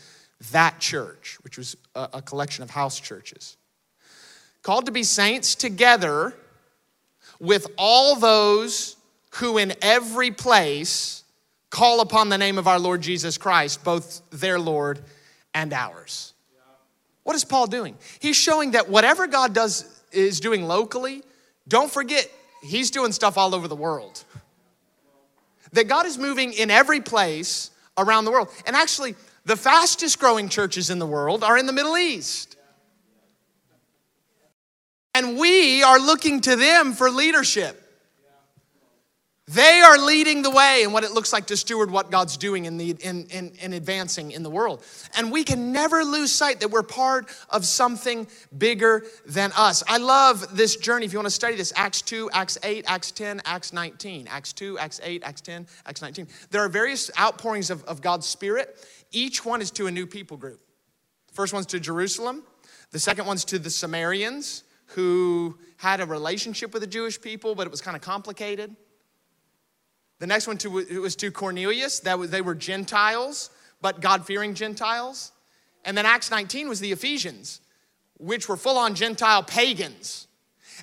that 0.51 0.79
church, 0.79 1.37
which 1.43 1.57
was 1.57 1.77
a, 1.95 2.09
a 2.15 2.21
collection 2.21 2.61
of 2.61 2.71
house 2.71 2.99
churches. 2.99 3.55
Called 4.63 4.87
to 4.87 4.91
be 4.91 5.03
saints 5.03 5.55
together 5.55 6.35
with 7.41 7.65
all 7.75 8.15
those 8.15 8.95
who 9.35 9.57
in 9.57 9.73
every 9.81 10.29
place 10.29 11.23
call 11.71 11.99
upon 12.01 12.29
the 12.29 12.37
name 12.37 12.57
of 12.57 12.67
our 12.67 12.77
Lord 12.77 13.01
Jesus 13.01 13.37
Christ, 13.37 13.83
both 13.83 14.21
their 14.29 14.59
Lord 14.59 15.03
and 15.53 15.73
ours. 15.73 16.33
What 17.23 17.35
is 17.35 17.43
Paul 17.43 17.65
doing? 17.65 17.97
He's 18.19 18.35
showing 18.35 18.71
that 18.71 18.89
whatever 18.89 19.25
God 19.25 19.53
does 19.53 19.85
is 20.11 20.39
doing 20.39 20.65
locally, 20.67 21.23
don't 21.67 21.91
forget 21.91 22.29
he's 22.61 22.91
doing 22.91 23.11
stuff 23.11 23.37
all 23.37 23.55
over 23.55 23.67
the 23.67 23.75
world. 23.75 24.23
That 25.73 25.87
God 25.87 26.05
is 26.05 26.17
moving 26.17 26.53
in 26.53 26.69
every 26.69 27.01
place 27.01 27.71
around 27.97 28.25
the 28.25 28.31
world. 28.31 28.49
And 28.67 28.75
actually, 28.75 29.15
the 29.45 29.55
fastest 29.55 30.19
growing 30.19 30.49
churches 30.49 30.89
in 30.89 30.99
the 30.99 31.07
world 31.07 31.43
are 31.43 31.57
in 31.57 31.65
the 31.65 31.73
Middle 31.73 31.97
East. 31.97 32.50
And 35.13 35.37
we 35.37 35.83
are 35.83 35.99
looking 35.99 36.41
to 36.41 36.55
them 36.55 36.93
for 36.93 37.09
leadership. 37.09 37.81
They 39.53 39.81
are 39.81 39.97
leading 39.97 40.43
the 40.43 40.49
way 40.49 40.83
in 40.83 40.93
what 40.93 41.03
it 41.03 41.11
looks 41.11 41.33
like 41.33 41.47
to 41.47 41.57
steward 41.57 41.91
what 41.91 42.09
God's 42.09 42.37
doing 42.37 42.65
in, 42.65 42.77
the, 42.77 42.91
in, 43.01 43.25
in, 43.25 43.51
in, 43.61 43.73
advancing 43.73 44.31
in 44.31 44.43
the 44.43 44.49
world. 44.49 44.81
And 45.17 45.29
we 45.29 45.43
can 45.43 45.73
never 45.73 46.05
lose 46.05 46.31
sight 46.31 46.61
that 46.61 46.71
we're 46.71 46.83
part 46.83 47.27
of 47.49 47.65
something 47.65 48.27
bigger 48.57 49.03
than 49.25 49.51
us. 49.57 49.83
I 49.89 49.97
love 49.97 50.55
this 50.55 50.77
journey. 50.77 51.05
If 51.05 51.11
you 51.11 51.19
want 51.19 51.25
to 51.25 51.31
study 51.31 51.57
this, 51.57 51.73
Acts 51.75 52.01
2, 52.03 52.29
Acts 52.31 52.57
8, 52.63 52.85
Acts 52.87 53.11
10, 53.11 53.41
Acts 53.43 53.73
19. 53.73 54.27
Acts 54.29 54.53
2, 54.53 54.79
Acts 54.79 55.01
8, 55.03 55.23
Acts 55.25 55.41
10, 55.41 55.67
Acts 55.85 56.01
19. 56.01 56.27
There 56.51 56.63
are 56.63 56.69
various 56.69 57.11
outpourings 57.19 57.69
of, 57.69 57.83
of 57.85 58.01
God's 58.01 58.27
Spirit. 58.27 58.77
Each 59.11 59.43
one 59.43 59.61
is 59.61 59.71
to 59.71 59.87
a 59.87 59.91
new 59.91 60.07
people 60.07 60.37
group. 60.37 60.61
The 61.27 61.33
first 61.33 61.51
one's 61.51 61.65
to 61.67 61.79
Jerusalem, 61.79 62.43
the 62.91 62.99
second 62.99 63.25
one's 63.25 63.43
to 63.45 63.59
the 63.59 63.69
Samaritans 63.69 64.63
who 64.93 65.57
had 65.77 66.01
a 66.01 66.05
relationship 66.05 66.73
with 66.73 66.81
the 66.81 66.87
Jewish 66.87 67.19
people, 67.19 67.55
but 67.55 67.67
it 67.67 67.71
was 67.71 67.81
kind 67.81 67.95
of 67.95 68.01
complicated. 68.01 68.75
The 70.19 70.27
next 70.27 70.47
one 70.47 70.57
to, 70.59 70.79
it 70.79 70.99
was 70.99 71.15
to 71.17 71.31
Cornelius. 71.31 72.01
That 72.01 72.19
was, 72.19 72.29
they 72.29 72.41
were 72.41 72.55
Gentiles, 72.55 73.49
but 73.81 74.01
God 74.01 74.25
fearing 74.25 74.53
Gentiles. 74.53 75.31
And 75.83 75.97
then 75.97 76.05
Acts 76.05 76.29
19 76.29 76.69
was 76.69 76.79
the 76.79 76.91
Ephesians, 76.91 77.61
which 78.19 78.47
were 78.47 78.57
full 78.57 78.77
on 78.77 78.93
Gentile 78.93 79.43
pagans. 79.43 80.27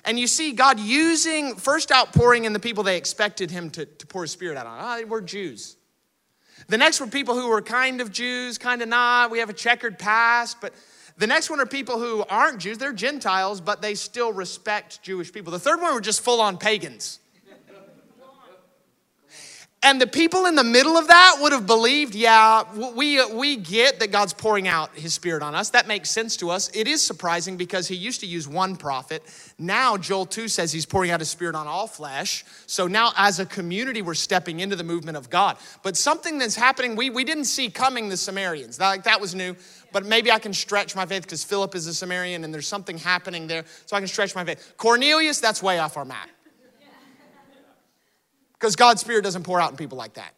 And 0.05 0.19
you 0.19 0.27
see 0.27 0.51
God 0.51 0.79
using 0.79 1.55
first 1.55 1.91
outpouring 1.91 2.45
in 2.45 2.53
the 2.53 2.59
people 2.59 2.83
they 2.83 2.97
expected 2.97 3.51
him 3.51 3.69
to, 3.71 3.85
to 3.85 4.07
pour 4.07 4.23
his 4.23 4.31
spirit 4.31 4.57
out 4.57 4.67
on. 4.67 4.77
Ah, 4.79 4.95
they 4.97 5.05
were 5.05 5.21
Jews. 5.21 5.77
The 6.67 6.77
next 6.77 6.99
were 6.99 7.07
people 7.07 7.35
who 7.35 7.49
were 7.49 7.61
kind 7.61 8.01
of 8.01 8.11
Jews, 8.11 8.57
kind 8.57 8.81
of 8.81 8.89
not. 8.89 9.31
We 9.31 9.39
have 9.39 9.49
a 9.49 9.53
checkered 9.53 9.97
past, 9.97 10.59
but 10.61 10.73
the 11.19 11.27
next 11.27 11.49
one 11.49 11.59
are 11.59 11.65
people 11.65 11.99
who 11.99 12.23
aren't 12.29 12.59
Jews, 12.59 12.77
they're 12.77 12.93
Gentiles, 12.93 13.59
but 13.59 13.81
they 13.81 13.93
still 13.93 14.31
respect 14.31 15.03
Jewish 15.03 15.31
people. 15.31 15.51
The 15.51 15.59
third 15.59 15.81
one 15.81 15.93
were 15.93 16.01
just 16.01 16.21
full 16.21 16.39
on 16.39 16.57
pagans. 16.57 17.19
And 19.81 20.01
the 20.01 20.07
people 20.07 20.45
in 20.45 20.55
the 20.55 20.63
middle 20.63 20.97
of 20.97 21.07
that 21.07 21.37
would 21.39 21.53
have 21.53 21.65
believed, 21.65 22.13
yeah, 22.13 22.63
we, 22.93 23.17
uh, 23.17 23.29
we 23.29 23.55
get 23.55 24.01
that 24.01 24.11
God's 24.11 24.33
pouring 24.33 24.67
out 24.67 24.93
his 24.93 25.13
spirit 25.13 25.41
on 25.41 25.55
us. 25.55 25.69
That 25.69 25.87
makes 25.87 26.09
sense 26.09 26.35
to 26.37 26.49
us. 26.49 26.69
It 26.73 26.85
is 26.85 27.01
surprising 27.01 27.55
because 27.55 27.87
he 27.87 27.95
used 27.95 28.19
to 28.19 28.25
use 28.27 28.45
one 28.45 28.75
prophet. 28.75 29.23
Now, 29.57 29.95
Joel 29.95 30.25
2 30.25 30.49
says 30.49 30.73
he's 30.73 30.85
pouring 30.85 31.11
out 31.11 31.21
his 31.21 31.29
spirit 31.29 31.55
on 31.55 31.65
all 31.65 31.87
flesh. 31.87 32.43
So 32.65 32.87
now, 32.87 33.13
as 33.15 33.39
a 33.39 33.45
community, 33.45 34.01
we're 34.01 34.15
stepping 34.15 34.59
into 34.59 34.75
the 34.75 34.83
movement 34.83 35.15
of 35.15 35.29
God. 35.29 35.55
But 35.81 35.95
something 35.95 36.39
that's 36.39 36.57
happening, 36.57 36.97
we, 36.97 37.09
we 37.09 37.23
didn't 37.23 37.45
see 37.45 37.69
coming 37.69 38.09
the 38.09 38.17
Samaritans. 38.17 38.79
That, 38.79 38.87
like, 38.89 39.03
that 39.03 39.21
was 39.21 39.33
new. 39.33 39.55
But 39.91 40.05
maybe 40.05 40.31
I 40.31 40.39
can 40.39 40.53
stretch 40.53 40.95
my 40.95 41.05
faith 41.05 41.23
because 41.23 41.43
Philip 41.43 41.75
is 41.75 41.87
a 41.87 41.93
Samaritan 41.93 42.43
and 42.43 42.53
there's 42.53 42.67
something 42.67 42.97
happening 42.97 43.47
there. 43.47 43.65
So 43.85 43.95
I 43.95 43.99
can 43.99 44.07
stretch 44.07 44.35
my 44.35 44.45
faith. 44.45 44.73
Cornelius, 44.77 45.39
that's 45.39 45.63
way 45.63 45.79
off 45.79 45.97
our 45.97 46.05
map. 46.05 46.29
Because 48.53 48.75
God's 48.75 49.01
Spirit 49.01 49.23
doesn't 49.23 49.43
pour 49.43 49.59
out 49.61 49.71
in 49.71 49.77
people 49.77 49.97
like 49.97 50.13
that. 50.15 50.33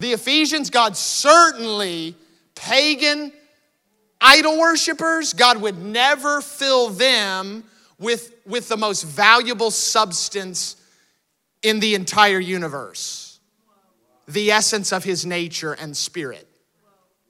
The 0.00 0.12
Ephesians, 0.12 0.70
God 0.70 0.96
certainly, 0.96 2.16
pagan 2.54 3.32
idol 4.20 4.58
worshippers, 4.58 5.32
God 5.32 5.60
would 5.60 5.78
never 5.78 6.40
fill 6.40 6.90
them 6.90 7.64
with, 7.98 8.34
with 8.46 8.68
the 8.68 8.76
most 8.76 9.04
valuable 9.04 9.70
substance 9.70 10.76
in 11.62 11.80
the 11.80 11.94
entire 11.94 12.40
universe 12.40 13.30
the 14.30 14.50
essence 14.52 14.92
of 14.92 15.04
his 15.04 15.26
nature 15.26 15.72
and 15.72 15.96
spirit. 15.96 16.46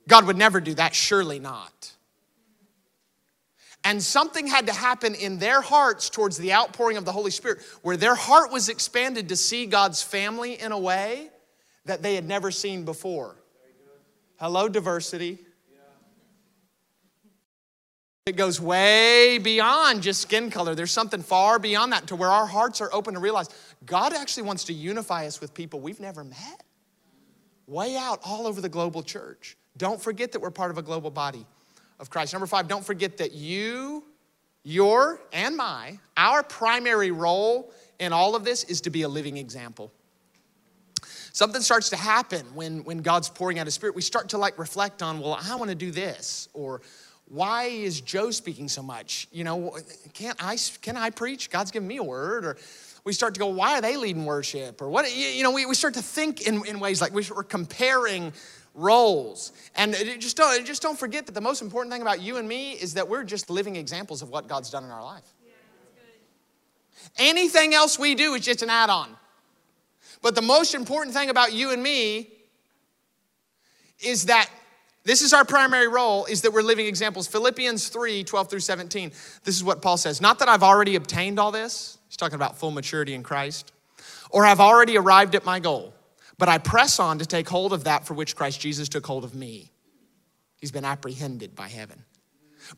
God 0.09 0.27
would 0.27 0.37
never 0.37 0.61
do 0.61 0.75
that, 0.75 0.95
surely 0.95 1.39
not. 1.39 1.93
And 3.83 4.03
something 4.03 4.47
had 4.47 4.67
to 4.67 4.73
happen 4.73 5.15
in 5.15 5.39
their 5.39 5.61
hearts 5.61 6.11
towards 6.11 6.37
the 6.37 6.53
outpouring 6.53 6.97
of 6.97 7.05
the 7.05 7.13
Holy 7.13 7.31
Spirit, 7.31 7.61
where 7.83 7.97
their 7.97 8.15
heart 8.15 8.53
was 8.53 8.69
expanded 8.69 9.31
to 9.31 9.37
see 9.37 9.67
God's 9.67 10.03
family 10.03 10.61
in 10.61 10.73
a 10.73 10.79
way 10.79 11.31
that 11.87 12.03
they 12.03 12.15
had 12.15 12.27
never 12.27 12.51
seen 12.51 12.85
before. 12.85 13.37
Hello, 14.39 14.69
diversity. 14.69 15.39
It 18.27 18.37
goes 18.37 18.61
way 18.61 19.39
beyond 19.39 20.03
just 20.03 20.21
skin 20.21 20.51
color. 20.51 20.75
There's 20.75 20.93
something 20.93 21.23
far 21.23 21.59
beyond 21.59 21.93
that 21.93 22.07
to 22.09 22.17
where 22.17 22.31
our 22.31 22.47
hearts 22.47 22.81
are 22.81 22.91
open 22.93 23.15
to 23.15 23.21
realize 23.21 23.49
God 23.85 24.13
actually 24.13 24.45
wants 24.45 24.65
to 24.65 24.73
unify 24.73 25.27
us 25.27 25.41
with 25.41 25.55
people 25.55 25.81
we've 25.81 26.01
never 26.01 26.23
met. 26.23 26.63
Way 27.67 27.97
out 27.97 28.21
all 28.25 28.47
over 28.47 28.61
the 28.61 28.69
global 28.69 29.03
church. 29.03 29.57
Don't 29.77 30.01
forget 30.01 30.33
that 30.33 30.41
we're 30.41 30.51
part 30.51 30.71
of 30.71 30.79
a 30.79 30.83
global 30.83 31.11
body 31.11 31.47
of 31.99 32.11
Christ. 32.11 32.33
Number 32.33 32.47
five, 32.47 32.69
don't 32.69 32.85
forget 32.85 33.19
that 33.19 33.33
you, 33.33 34.05
your, 34.63 35.21
and 35.33 35.57
my, 35.57 35.99
our 36.17 36.43
primary 36.43 37.11
role 37.11 37.73
in 37.99 38.13
all 38.13 38.35
of 38.35 38.45
this 38.45 38.65
is 38.65 38.81
to 38.83 38.91
be 38.91 39.03
a 39.03 39.09
living 39.09 39.37
example. 39.37 39.93
Something 41.33 41.63
starts 41.63 41.91
to 41.91 41.97
happen 41.97 42.45
when, 42.55 42.83
when 42.85 42.99
God's 42.99 43.29
pouring 43.29 43.59
out 43.59 43.67
His 43.67 43.75
Spirit. 43.75 43.95
We 43.95 44.03
start 44.03 44.31
to 44.31 44.39
like 44.39 44.59
reflect 44.59 45.03
on, 45.03 45.21
well, 45.21 45.39
I 45.41 45.55
want 45.57 45.71
to 45.71 45.77
do 45.77 45.91
this, 45.91 46.49
or 46.53 46.81
why 47.29 47.65
is 47.67 48.01
Joe 48.01 48.33
speaking 48.33 48.69
so 48.69 48.83
much? 48.83 49.29
You 49.31 49.45
know, 49.45 49.77
can't 50.13 50.37
I, 50.43 50.59
can 50.83 50.97
I 50.97 51.11
preach? 51.11 51.49
God's 51.49 51.71
given 51.71 51.87
me 51.87 51.99
a 51.99 52.03
word. 52.03 52.45
Or 52.45 52.57
we 53.05 53.13
start 53.13 53.35
to 53.35 53.41
go, 53.41 53.47
why 53.47 53.79
are 53.79 53.81
they 53.81 53.97
leading 53.97 54.25
worship? 54.25 54.83
Or 54.83 54.89
what, 54.91 55.15
you 55.17 55.45
know, 55.45 55.53
we, 55.53 55.65
we 55.65 55.75
start 55.77 55.95
to 55.95 56.03
think 56.03 56.43
in, 56.43 56.67
in 56.67 56.81
ways 56.81 57.01
like 57.01 57.13
we're 57.13 57.45
comparing 57.45 58.33
roles. 58.75 59.53
And 59.75 59.95
just 60.19 60.37
don't, 60.37 60.65
just 60.65 60.83
don't 60.83 60.99
forget 60.99 61.27
that 61.27 61.33
the 61.33 61.41
most 61.41 61.63
important 61.63 61.93
thing 61.93 62.03
about 62.03 62.21
you 62.21 62.37
and 62.37 62.49
me 62.49 62.73
is 62.73 62.95
that 62.95 63.09
we're 63.09 63.25
just 63.25 63.51
living 63.51 63.77
examples 63.77 64.23
of 64.23 64.31
what 64.31 64.49
God's 64.49 64.71
done 64.71 64.85
in 64.85 64.91
our 64.91 65.03
life. 65.03 65.25
Anything 67.19 67.75
else 67.75 67.99
we 67.99 68.15
do 68.15 68.35
is 68.35 68.45
just 68.45 68.63
an 68.63 68.71
add 68.71 68.91
on. 68.91 69.17
But 70.23 70.35
the 70.35 70.43
most 70.43 70.75
important 70.75 71.15
thing 71.15 71.31
about 71.31 71.53
you 71.53 71.73
and 71.73 71.83
me 71.83 72.31
is 74.01 74.27
that 74.27 74.49
this 75.05 75.23
is 75.23 75.33
our 75.33 75.45
primary 75.45 75.89
role 75.89 76.27
is 76.27 76.43
that 76.43 76.53
we're 76.53 76.63
living 76.63 76.87
examples 76.87 77.27
philippians 77.27 77.89
3 77.89 78.25
12 78.25 78.51
through 78.51 78.61
17 78.61 79.11
this 79.45 79.57
is 79.57 79.65
what 79.65 79.83
paul 79.83 79.97
says 79.97 80.21
not 80.21 80.39
that 80.39 80.49
i've 80.49 80.63
already 80.63 80.97
obtained 80.97 81.39
all 81.39 81.51
this 81.51 81.99
he's 82.09 82.17
talking 82.17 82.35
about 82.35 82.59
full 82.59 82.71
maturity 82.71 83.15
in 83.15 83.23
christ 83.23 83.73
or 84.31 84.47
i've 84.47 84.61
already 84.61 84.97
arrived 84.97 85.35
at 85.35 85.45
my 85.45 85.59
goal 85.59 85.93
but 86.41 86.49
I 86.49 86.57
press 86.57 86.99
on 86.99 87.19
to 87.19 87.27
take 87.27 87.47
hold 87.47 87.75
of 87.75 87.85
that 87.85 88.07
for 88.07 88.15
which 88.15 88.35
Christ 88.35 88.61
Jesus 88.61 88.89
took 88.89 89.07
hold 89.07 89.25
of 89.25 89.35
me. 89.35 89.71
He's 90.57 90.73
been 90.73 90.87
apprehended 90.87 91.55
by 91.55 91.69
heaven. 91.69 92.03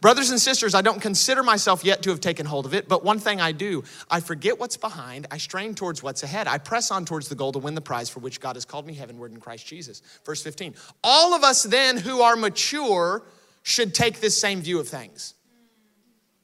Brothers 0.01 0.31
and 0.31 0.41
sisters, 0.41 0.75
I 0.75 0.83
don't 0.83 1.01
consider 1.01 1.45
myself 1.45 1.85
yet 1.85 2.03
to 2.03 2.11
have 2.11 2.21
taken 2.21 2.45
hold 2.45 2.67
of 2.67 2.75
it, 2.75 2.89
but 2.89 3.05
one 3.05 3.21
thing 3.21 3.41
I 3.41 3.53
do 3.53 3.85
I 4.11 4.19
forget 4.19 4.59
what's 4.59 4.77
behind, 4.77 5.29
I 5.31 5.39
strain 5.39 5.77
towards 5.77 6.03
what's 6.03 6.25
ahead. 6.25 6.49
I 6.49 6.59
press 6.59 6.91
on 6.91 7.05
towards 7.05 7.29
the 7.29 7.37
goal 7.37 7.53
to 7.53 7.61
win 7.61 7.77
the 7.77 7.81
prize 7.81 8.11
for 8.11 8.19
which 8.19 8.41
God 8.41 8.57
has 8.57 8.65
called 8.65 8.85
me 8.85 8.95
heavenward 8.95 9.31
in 9.31 9.39
Christ 9.39 9.65
Jesus. 9.65 10.03
Verse 10.27 10.43
15. 10.43 10.75
All 11.05 11.33
of 11.33 11.45
us 11.45 11.63
then 11.63 11.97
who 11.97 12.21
are 12.21 12.35
mature 12.35 13.23
should 13.63 13.95
take 13.95 14.21
this 14.21 14.41
same 14.41 14.61
view 14.61 14.81
of 14.81 14.89
things. 14.89 15.35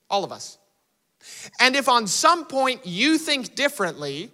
All 0.08 0.22
of 0.22 0.30
us. 0.30 0.56
And 1.58 1.74
if 1.74 1.88
on 1.88 2.06
some 2.06 2.44
point 2.44 2.86
you 2.86 3.18
think 3.18 3.56
differently, 3.56 4.30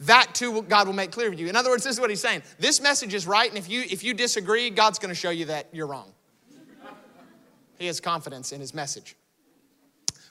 that 0.00 0.34
too 0.34 0.62
God 0.62 0.86
will 0.86 0.94
make 0.94 1.12
clear 1.12 1.30
to 1.30 1.36
you. 1.36 1.48
In 1.48 1.56
other 1.56 1.70
words, 1.70 1.84
this 1.84 1.94
is 1.94 2.00
what 2.00 2.10
he's 2.10 2.20
saying. 2.20 2.42
This 2.58 2.80
message 2.80 3.14
is 3.14 3.26
right, 3.26 3.48
and 3.48 3.56
if 3.56 3.68
you 3.68 3.82
if 3.82 4.02
you 4.02 4.14
disagree, 4.14 4.70
God's 4.70 4.98
going 4.98 5.10
to 5.10 5.14
show 5.14 5.30
you 5.30 5.46
that 5.46 5.68
you're 5.72 5.86
wrong. 5.86 6.12
He 7.78 7.86
has 7.86 8.00
confidence 8.00 8.52
in 8.52 8.60
his 8.60 8.74
message. 8.74 9.16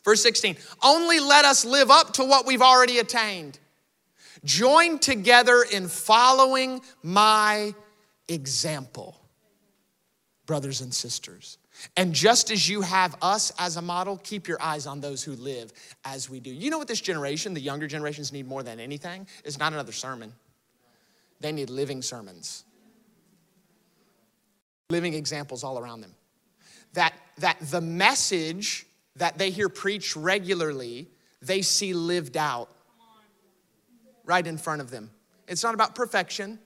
Verse 0.04 0.22
16, 0.22 0.58
only 0.84 1.20
let 1.20 1.46
us 1.46 1.64
live 1.64 1.90
up 1.90 2.14
to 2.14 2.26
what 2.26 2.46
we've 2.46 2.62
already 2.62 3.00
attained. 3.00 3.60
Join 4.44 5.00
together 5.00 5.66
in 5.72 5.88
following 5.88 6.82
my 7.02 7.74
example, 8.28 9.18
brothers 10.46 10.82
and 10.82 10.94
sisters. 10.94 11.58
And 11.98 12.14
just 12.14 12.52
as 12.52 12.70
you 12.70 12.82
have 12.82 13.16
us 13.22 13.52
as 13.60 13.78
a 13.78 13.82
model, 13.82 14.18
keep 14.24 14.48
your 14.48 14.62
eyes 14.62 14.86
on 14.88 15.02
those 15.02 15.24
who 15.24 15.34
live 15.34 15.74
as 16.06 16.30
we 16.30 16.40
do. 16.40 16.52
You 16.52 16.70
know 16.70 16.78
what 16.78 16.88
this 16.88 17.02
generation, 17.02 17.54
the 17.54 17.62
younger 17.62 17.88
generations, 17.88 18.32
need 18.32 18.48
more 18.48 18.64
than 18.64 18.80
anything? 18.80 19.28
Is 19.44 19.60
not 19.60 19.74
another 19.74 19.92
sermon. 19.92 20.34
They 21.40 21.52
need 21.52 21.70
living 21.70 22.02
sermons, 22.02 22.64
living 24.90 25.14
examples 25.14 25.64
all 25.64 25.78
around 25.78 26.02
them. 26.02 26.14
That, 26.94 27.14
that 27.40 27.58
the 27.60 27.82
message 27.82 28.86
that 29.18 29.38
they 29.38 29.50
hear 29.50 29.68
preached 29.68 30.16
regularly, 30.16 31.08
they 31.42 31.62
see 31.62 31.94
lived 31.94 32.38
out 32.38 32.70
right 34.24 34.46
in 34.46 34.58
front 34.58 34.82
of 34.82 34.90
them. 34.90 35.10
It's 35.48 35.64
not 35.64 35.74
about 35.74 35.96
perfection. 35.96 36.60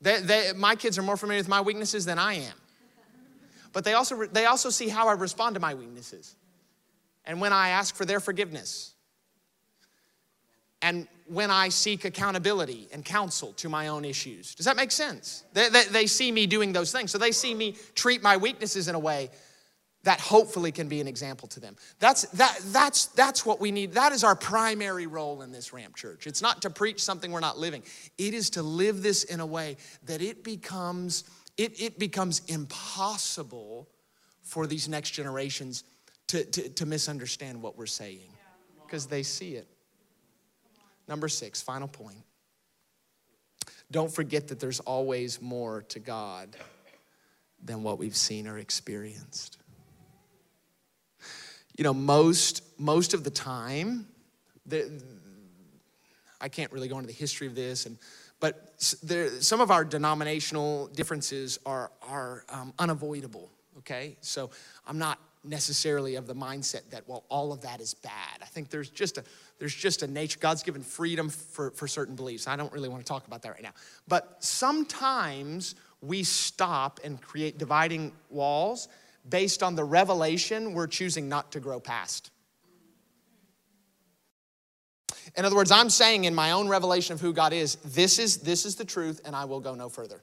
They, 0.00 0.20
they, 0.20 0.52
my 0.54 0.76
kids 0.76 0.96
are 0.98 1.02
more 1.02 1.16
familiar 1.16 1.40
with 1.40 1.48
my 1.48 1.60
weaknesses 1.60 2.04
than 2.04 2.18
I 2.18 2.34
am 2.34 2.61
but 3.72 3.84
they 3.84 3.94
also, 3.94 4.26
they 4.26 4.46
also 4.46 4.70
see 4.70 4.88
how 4.88 5.08
I 5.08 5.12
respond 5.12 5.54
to 5.54 5.60
my 5.60 5.74
weaknesses 5.74 6.34
and 7.24 7.40
when 7.40 7.52
I 7.52 7.70
ask 7.70 7.94
for 7.94 8.04
their 8.04 8.20
forgiveness 8.20 8.92
and 10.82 11.06
when 11.28 11.50
I 11.50 11.68
seek 11.68 12.04
accountability 12.04 12.88
and 12.92 13.04
counsel 13.04 13.52
to 13.54 13.68
my 13.68 13.88
own 13.88 14.04
issues. 14.04 14.54
Does 14.54 14.66
that 14.66 14.76
make 14.76 14.90
sense? 14.90 15.44
They, 15.52 15.68
they, 15.68 15.84
they, 15.84 16.06
see 16.06 16.32
me 16.32 16.46
doing 16.46 16.72
those 16.72 16.92
things. 16.92 17.10
So 17.12 17.18
they 17.18 17.30
see 17.30 17.54
me 17.54 17.76
treat 17.94 18.22
my 18.22 18.36
weaknesses 18.36 18.88
in 18.88 18.94
a 18.94 18.98
way 18.98 19.30
that 20.04 20.20
hopefully 20.20 20.72
can 20.72 20.88
be 20.88 21.00
an 21.00 21.06
example 21.06 21.46
to 21.48 21.60
them. 21.60 21.76
That's, 22.00 22.22
that, 22.30 22.58
that's, 22.66 23.06
that's 23.06 23.46
what 23.46 23.60
we 23.60 23.70
need. 23.70 23.92
That 23.92 24.12
is 24.12 24.24
our 24.24 24.34
primary 24.34 25.06
role 25.06 25.42
in 25.42 25.52
this 25.52 25.72
ramp 25.72 25.94
church. 25.94 26.26
It's 26.26 26.42
not 26.42 26.62
to 26.62 26.70
preach 26.70 27.02
something 27.02 27.30
we're 27.30 27.40
not 27.40 27.58
living, 27.58 27.84
it 28.18 28.34
is 28.34 28.50
to 28.50 28.62
live 28.62 29.02
this 29.02 29.24
in 29.24 29.40
a 29.40 29.46
way 29.46 29.76
that 30.04 30.20
it 30.20 30.42
becomes 30.42 31.24
it, 31.56 31.80
it 31.80 31.98
becomes 31.98 32.42
impossible 32.48 33.88
for 34.42 34.66
these 34.66 34.88
next 34.88 35.10
generations 35.10 35.84
to, 36.28 36.44
to, 36.44 36.68
to 36.70 36.86
misunderstand 36.86 37.60
what 37.60 37.76
we're 37.76 37.86
saying 37.86 38.30
because 38.84 39.06
they 39.06 39.22
see 39.22 39.54
it. 39.54 39.66
Number 41.08 41.28
six, 41.28 41.60
final 41.60 41.88
point. 41.88 42.22
Don't 43.90 44.10
forget 44.10 44.48
that 44.48 44.58
there's 44.58 44.80
always 44.80 45.42
more 45.42 45.82
to 45.88 45.98
God 45.98 46.56
than 47.62 47.82
what 47.82 47.98
we've 47.98 48.16
seen 48.16 48.48
or 48.48 48.58
experienced. 48.58 49.58
You 51.76 51.84
know, 51.84 51.94
most, 51.94 52.62
most 52.78 53.14
of 53.14 53.24
the 53.24 53.30
time, 53.30 54.06
the, 54.66 55.02
I 56.40 56.48
can't 56.48 56.72
really 56.72 56.88
go 56.88 56.96
into 56.98 57.06
the 57.06 57.12
history 57.12 57.46
of 57.46 57.54
this 57.54 57.86
and 57.86 57.98
but 58.42 58.74
there, 59.04 59.40
some 59.40 59.60
of 59.60 59.70
our 59.70 59.84
denominational 59.84 60.88
differences 60.88 61.60
are, 61.64 61.92
are 62.08 62.44
um, 62.48 62.74
unavoidable, 62.76 63.48
okay? 63.78 64.16
So 64.20 64.50
I'm 64.84 64.98
not 64.98 65.20
necessarily 65.44 66.16
of 66.16 66.26
the 66.26 66.34
mindset 66.34 66.90
that, 66.90 67.08
well, 67.08 67.22
all 67.28 67.52
of 67.52 67.60
that 67.60 67.80
is 67.80 67.94
bad. 67.94 68.40
I 68.40 68.46
think 68.46 68.68
there's 68.68 68.90
just 68.90 69.16
a, 69.16 69.24
there's 69.60 69.74
just 69.74 70.02
a 70.02 70.08
nature. 70.08 70.40
God's 70.40 70.64
given 70.64 70.82
freedom 70.82 71.28
for, 71.28 71.70
for 71.70 71.86
certain 71.86 72.16
beliefs. 72.16 72.48
I 72.48 72.56
don't 72.56 72.72
really 72.72 72.88
want 72.88 73.00
to 73.00 73.08
talk 73.08 73.28
about 73.28 73.42
that 73.42 73.50
right 73.50 73.62
now. 73.62 73.74
But 74.08 74.38
sometimes 74.40 75.76
we 76.00 76.24
stop 76.24 76.98
and 77.04 77.22
create 77.22 77.58
dividing 77.58 78.10
walls 78.28 78.88
based 79.28 79.62
on 79.62 79.76
the 79.76 79.84
revelation 79.84 80.74
we're 80.74 80.88
choosing 80.88 81.28
not 81.28 81.52
to 81.52 81.60
grow 81.60 81.78
past. 81.78 82.31
In 85.36 85.44
other 85.44 85.56
words, 85.56 85.70
I'm 85.70 85.88
saying 85.88 86.24
in 86.24 86.34
my 86.34 86.50
own 86.50 86.68
revelation 86.68 87.14
of 87.14 87.20
who 87.20 87.32
God 87.32 87.52
is, 87.52 87.76
this 87.76 88.18
is, 88.18 88.38
this 88.38 88.66
is 88.66 88.76
the 88.76 88.84
truth, 88.84 89.20
and 89.24 89.34
I 89.34 89.44
will 89.46 89.60
go 89.60 89.74
no 89.74 89.88
further. 89.88 90.22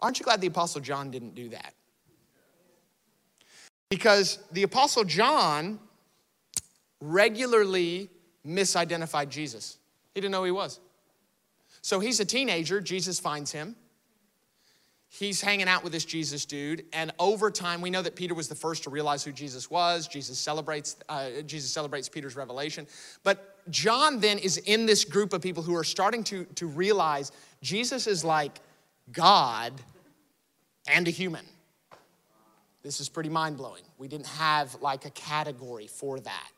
Aren't 0.00 0.18
you 0.20 0.24
glad 0.24 0.40
the 0.40 0.46
Apostle 0.46 0.80
John 0.80 1.10
didn't 1.10 1.34
do 1.34 1.48
that? 1.48 1.74
Because 3.88 4.38
the 4.52 4.62
Apostle 4.62 5.04
John 5.04 5.80
regularly 7.00 8.10
misidentified 8.46 9.30
Jesus. 9.30 9.78
He 10.14 10.20
didn't 10.20 10.32
know 10.32 10.40
who 10.40 10.46
he 10.46 10.50
was. 10.50 10.80
So 11.80 12.00
he's 12.00 12.20
a 12.20 12.24
teenager, 12.24 12.80
Jesus 12.80 13.18
finds 13.18 13.50
him 13.52 13.74
he's 15.08 15.40
hanging 15.40 15.68
out 15.68 15.82
with 15.82 15.92
this 15.92 16.04
Jesus 16.04 16.44
dude, 16.44 16.84
and 16.92 17.12
over 17.18 17.50
time, 17.50 17.80
we 17.80 17.90
know 17.90 18.02
that 18.02 18.14
Peter 18.14 18.34
was 18.34 18.48
the 18.48 18.54
first 18.54 18.84
to 18.84 18.90
realize 18.90 19.24
who 19.24 19.32
Jesus 19.32 19.70
was. 19.70 20.06
Jesus 20.06 20.38
celebrates 20.38 20.96
uh, 21.08 21.30
Jesus 21.46 21.70
celebrates 21.70 22.08
Peter's 22.08 22.36
revelation, 22.36 22.86
but 23.24 23.56
John 23.70 24.20
then 24.20 24.38
is 24.38 24.58
in 24.58 24.86
this 24.86 25.04
group 25.04 25.32
of 25.32 25.42
people 25.42 25.62
who 25.62 25.74
are 25.74 25.84
starting 25.84 26.24
to 26.24 26.44
to 26.56 26.66
realize 26.66 27.32
Jesus 27.62 28.06
is 28.06 28.24
like 28.24 28.60
God 29.12 29.72
and 30.86 31.06
a 31.08 31.10
human. 31.10 31.44
This 32.82 33.00
is 33.00 33.08
pretty 33.08 33.28
mind 33.28 33.56
blowing. 33.56 33.82
We 33.98 34.08
didn't 34.08 34.28
have 34.28 34.76
like 34.80 35.04
a 35.04 35.10
category 35.10 35.86
for 35.86 36.20
that. 36.20 36.48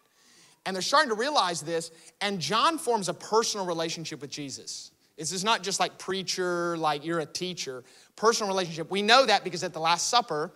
And 0.67 0.77
they're 0.77 0.83
starting 0.83 1.09
to 1.09 1.17
realize 1.17 1.63
this, 1.63 1.91
and 2.21 2.39
John 2.39 2.77
forms 2.77 3.09
a 3.09 3.15
personal 3.15 3.65
relationship 3.65 4.21
with 4.21 4.31
Jesus. 4.31 4.91
This 5.17 5.33
is 5.33 5.45
not 5.45 5.63
just 5.63 5.81
like 5.81 5.99
preacher, 5.99 6.77
like 6.77 7.05
you're 7.05 7.21
a 7.21 7.27
teacher, 7.27 7.83
personal 8.21 8.49
relationship. 8.49 8.91
We 8.91 9.01
know 9.01 9.25
that 9.25 9.45
because 9.45 9.65
at 9.65 9.73
the 9.73 9.81
Last 9.81 10.09
Supper, 10.09 10.53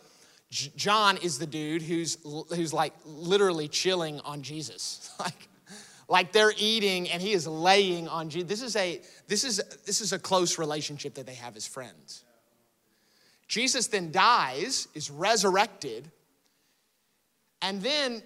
John 0.51 1.17
is 1.17 1.39
the 1.39 1.47
dude 1.47 1.81
who's, 1.81 2.19
who's 2.55 2.75
like 2.75 2.93
literally 3.07 3.69
chilling 3.69 4.21
on 4.21 4.43
Jesus. 4.43 5.11
like, 5.19 5.49
like 6.07 6.33
they're 6.33 6.53
eating 6.59 7.09
and 7.09 7.23
he 7.23 7.33
is 7.33 7.47
laying 7.47 8.07
on 8.07 8.29
Jesus. 8.29 8.49
This 8.49 8.63
is 8.63 8.77
a 8.77 9.01
this 9.27 9.43
is 9.43 9.57
this 9.87 10.03
is 10.03 10.13
a 10.13 10.19
close 10.19 10.59
relationship 10.59 11.15
that 11.15 11.25
they 11.25 11.35
have 11.35 11.57
as 11.57 11.67
friends. 11.67 12.25
Jesus 13.49 13.87
then 13.87 14.13
dies, 14.13 14.87
is 14.95 15.11
resurrected, 15.11 16.11
and 17.63 17.81
then 17.81 18.23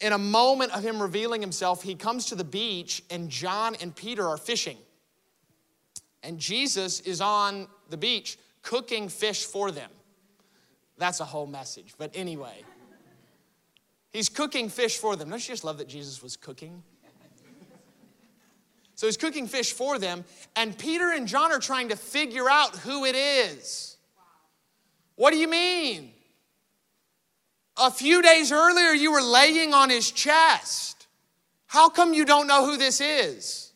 in 0.00 0.12
a 0.12 0.18
moment 0.18 0.72
of 0.72 0.84
him 0.84 1.02
revealing 1.02 1.40
himself, 1.40 1.82
he 1.82 1.96
comes 1.96 2.26
to 2.26 2.36
the 2.36 2.44
beach 2.44 3.02
and 3.10 3.28
John 3.28 3.76
and 3.80 3.94
Peter 3.94 4.28
are 4.28 4.36
fishing. 4.36 4.78
And 6.22 6.38
Jesus 6.38 7.00
is 7.00 7.20
on 7.20 7.66
the 7.90 7.96
beach 7.96 8.38
cooking 8.62 9.08
fish 9.08 9.44
for 9.44 9.70
them. 9.70 9.90
That's 10.98 11.20
a 11.20 11.24
whole 11.24 11.46
message. 11.46 11.94
But 11.98 12.12
anyway, 12.14 12.64
he's 14.10 14.28
cooking 14.28 14.68
fish 14.68 14.98
for 14.98 15.16
them. 15.16 15.30
Don't 15.30 15.46
you 15.46 15.52
just 15.52 15.64
love 15.64 15.78
that 15.78 15.88
Jesus 15.88 16.22
was 16.22 16.36
cooking? 16.36 16.82
So 18.94 19.08
he's 19.08 19.16
cooking 19.16 19.48
fish 19.48 19.72
for 19.72 19.98
them, 19.98 20.24
and 20.54 20.78
Peter 20.78 21.10
and 21.10 21.26
John 21.26 21.50
are 21.50 21.58
trying 21.58 21.88
to 21.88 21.96
figure 21.96 22.48
out 22.48 22.76
who 22.76 23.04
it 23.04 23.16
is. 23.16 23.96
What 25.16 25.32
do 25.32 25.38
you 25.38 25.48
mean? 25.48 26.12
A 27.76 27.90
few 27.90 28.22
days 28.22 28.52
earlier, 28.52 28.90
you 28.90 29.10
were 29.10 29.22
laying 29.22 29.74
on 29.74 29.90
his 29.90 30.08
chest. 30.08 31.08
How 31.66 31.88
come 31.88 32.14
you 32.14 32.24
don't 32.24 32.46
know 32.46 32.64
who 32.64 32.76
this 32.76 33.00
is? 33.00 33.71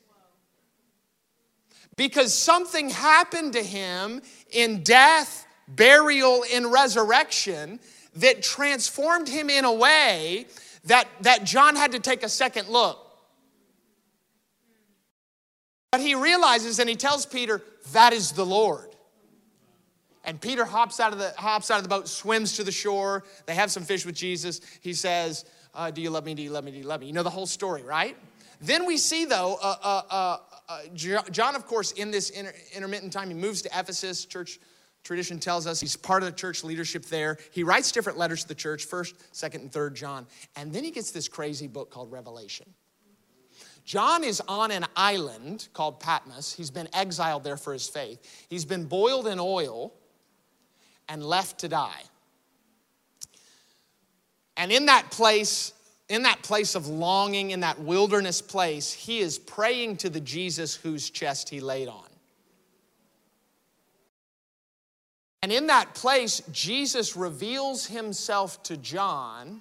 Because 1.97 2.33
something 2.35 2.91
happened 2.91 3.55
to 3.55 3.63
him 3.63 4.23
in 4.51 4.83
death, 4.83 5.47
burial, 5.69 6.45
and 6.53 6.71
resurrection 6.71 7.81
that 8.17 8.43
transformed 8.43 9.29
him 9.29 9.51
in 9.51 9.65
a 9.65 9.73
way 9.73 10.47
that, 10.85 11.09
that 11.23 11.45
John 11.45 11.77
had 11.77 11.93
to 11.93 11.99
take 11.99 12.23
a 12.23 12.29
second 12.29 12.69
look. 12.69 13.03
But 15.91 16.01
he 16.01 16.15
realizes 16.15 16.79
and 16.79 16.89
he 16.89 16.97
tells 16.97 17.27
Peter, 17.27 17.63
that 17.93 18.13
is 18.13 18.33
the 18.33 18.45
Lord. 18.45 18.89
And 20.25 20.41
Peter 20.41 20.65
hops 20.65 20.99
out 20.99 21.13
of 21.13 21.21
the 21.21 21.33
hops 21.39 21.71
out 21.71 21.77
of 21.77 21.85
the 21.85 21.88
boat, 21.88 22.09
swims 22.09 22.57
to 22.57 22.65
the 22.65 22.73
shore. 22.73 23.23
They 23.47 23.55
have 23.55 23.71
some 23.71 23.85
fish 23.85 24.05
with 24.05 24.17
Jesus. 24.17 24.61
He 24.81 24.92
says, 24.92 25.44
uh, 25.73 25.92
"Do 25.92 26.03
you 26.03 26.11
love 26.11 26.25
me? 26.25 26.35
Do 26.35 26.42
you 26.42 26.51
love 26.51 26.65
me? 26.65 26.73
Do 26.73 26.79
you 26.79 26.83
love 26.83 27.01
me?" 27.01 27.07
You 27.07 27.13
know 27.13 27.23
the 27.23 27.31
whole 27.31 27.47
story, 27.47 27.85
right? 27.85 28.17
Then 28.61 28.87
we 28.87 28.97
see 28.97 29.25
though 29.25 29.57
uh, 29.63 30.03
uh, 30.11 30.38
uh 30.69 30.81
John, 30.94 31.56
of 31.56 31.67
course, 31.67 31.92
in 31.92 32.10
this 32.10 32.31
inter- 32.31 32.54
intermittent 32.75 33.12
time, 33.12 33.29
he 33.29 33.35
moves 33.35 33.62
to 33.62 33.69
Ephesus. 33.69 34.25
Church, 34.25 34.58
Tradition 35.06 35.38
tells 35.38 35.69
us 35.69 35.79
he's 35.79 35.94
part 35.94 36.25
of 36.25 36.29
the 36.29 36.35
church 36.35 36.64
leadership 36.64 37.04
there. 37.04 37.38
He 37.52 37.62
writes 37.62 37.92
different 37.92 38.19
letters 38.19 38.42
to 38.42 38.48
the 38.48 38.56
church, 38.56 38.87
first, 38.87 39.14
second, 39.33 39.60
and 39.60 39.73
third 39.73 39.94
John. 39.94 40.27
And 40.56 40.73
then 40.73 40.83
he 40.83 40.90
gets 40.90 41.12
this 41.12 41.29
crazy 41.29 41.69
book 41.69 41.90
called 41.90 42.10
Revelation. 42.10 42.67
John 43.85 44.25
is 44.25 44.42
on 44.48 44.73
an 44.73 44.85
island 44.96 45.69
called 45.73 46.00
Patmos. 46.00 46.52
He's 46.52 46.73
been 46.73 46.88
exiled 46.92 47.44
there 47.44 47.56
for 47.56 47.73
his 47.73 47.87
faith. 47.87 48.46
He's 48.50 48.64
been 48.64 48.87
boiled 48.87 49.29
in 49.29 49.38
oil 49.38 49.94
and 51.08 51.25
left 51.25 51.60
to 51.60 51.69
die. 51.69 52.02
And 54.56 54.73
in 54.73 54.87
that 54.87 55.12
place, 55.12 55.73
in 56.09 56.23
that 56.23 56.42
place 56.42 56.75
of 56.75 56.87
longing, 56.87 57.50
in 57.50 57.61
that 57.61 57.81
wilderness 57.81 58.40
place, 58.40 58.92
he 58.92 59.19
is 59.19 59.38
praying 59.38 59.96
to 59.98 60.11
the 60.11 60.21
Jesus 60.21 60.75
whose 60.75 61.11
chest 61.11 61.48
he 61.48 61.61
laid 61.61 61.88
on. 61.88 62.04
And 65.42 65.52
in 65.52 65.67
that 65.69 65.94
place, 65.94 66.42
Jesus 66.50 67.17
reveals 67.17 67.87
himself 67.87 68.63
to 68.65 68.77
John, 68.77 69.61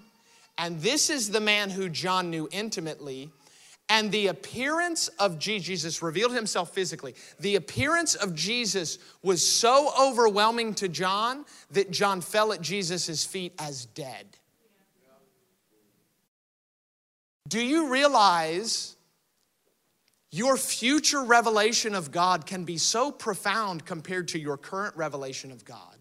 and 0.58 0.82
this 0.82 1.10
is 1.10 1.30
the 1.30 1.42
man 1.42 1.70
who 1.70 1.90
John 1.90 2.30
knew 2.30 2.48
intimately. 2.52 3.30
And 3.88 4.12
the 4.12 4.28
appearance 4.28 5.10
of 5.20 5.38
Jesus 5.38 6.02
revealed 6.02 6.34
himself 6.34 6.74
physically. 6.74 7.14
The 7.40 7.56
appearance 7.56 8.16
of 8.16 8.34
Jesus 8.34 8.98
was 9.22 9.48
so 9.48 9.92
overwhelming 10.00 10.74
to 10.76 10.88
John 10.88 11.46
that 11.70 11.92
John 11.92 12.20
fell 12.22 12.52
at 12.52 12.62
Jesus' 12.62 13.26
feet 13.26 13.54
as 13.60 13.86
dead. 13.86 14.26
Do 17.48 17.60
you 17.60 17.92
realize 17.92 18.96
your 20.32 20.58
future 20.58 21.24
revelation 21.24 21.96
of 21.96 22.12
God 22.12 22.46
can 22.46 22.66
be 22.66 22.78
so 22.78 23.12
profound 23.12 23.86
compared 23.86 24.30
to 24.30 24.40
your 24.40 24.58
current 24.58 24.96
revelation 24.98 25.52
of 25.52 25.64
God 25.64 25.96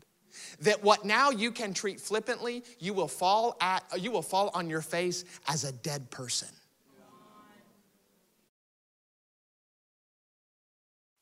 that 0.61 0.83
what 0.83 1.05
now 1.05 1.31
you 1.31 1.51
can 1.51 1.75
treat 1.75 2.01
flippantly, 2.01 2.65
you 2.79 2.95
will 2.95 3.09
fall 3.09 3.57
at 3.61 3.85
you 3.99 4.11
will 4.11 4.23
fall 4.23 4.51
on 4.55 4.71
your 4.71 4.81
face 4.81 5.25
as 5.49 5.65
a 5.65 5.73
dead 5.73 6.11
person. 6.11 6.49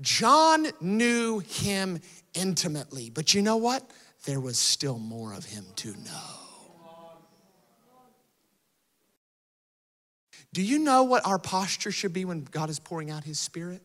John 0.00 0.66
knew 0.80 1.38
him 1.40 2.00
intimately, 2.34 3.10
but 3.10 3.34
you 3.34 3.42
know 3.42 3.56
what? 3.56 3.88
There 4.24 4.40
was 4.40 4.58
still 4.58 4.98
more 4.98 5.32
of 5.32 5.44
him 5.44 5.64
to 5.76 5.90
know. 5.90 6.41
Do 10.52 10.62
you 10.62 10.78
know 10.78 11.04
what 11.04 11.26
our 11.26 11.38
posture 11.38 11.90
should 11.90 12.12
be 12.12 12.24
when 12.24 12.44
God 12.44 12.68
is 12.68 12.78
pouring 12.78 13.10
out 13.10 13.24
His 13.24 13.38
Spirit? 13.38 13.82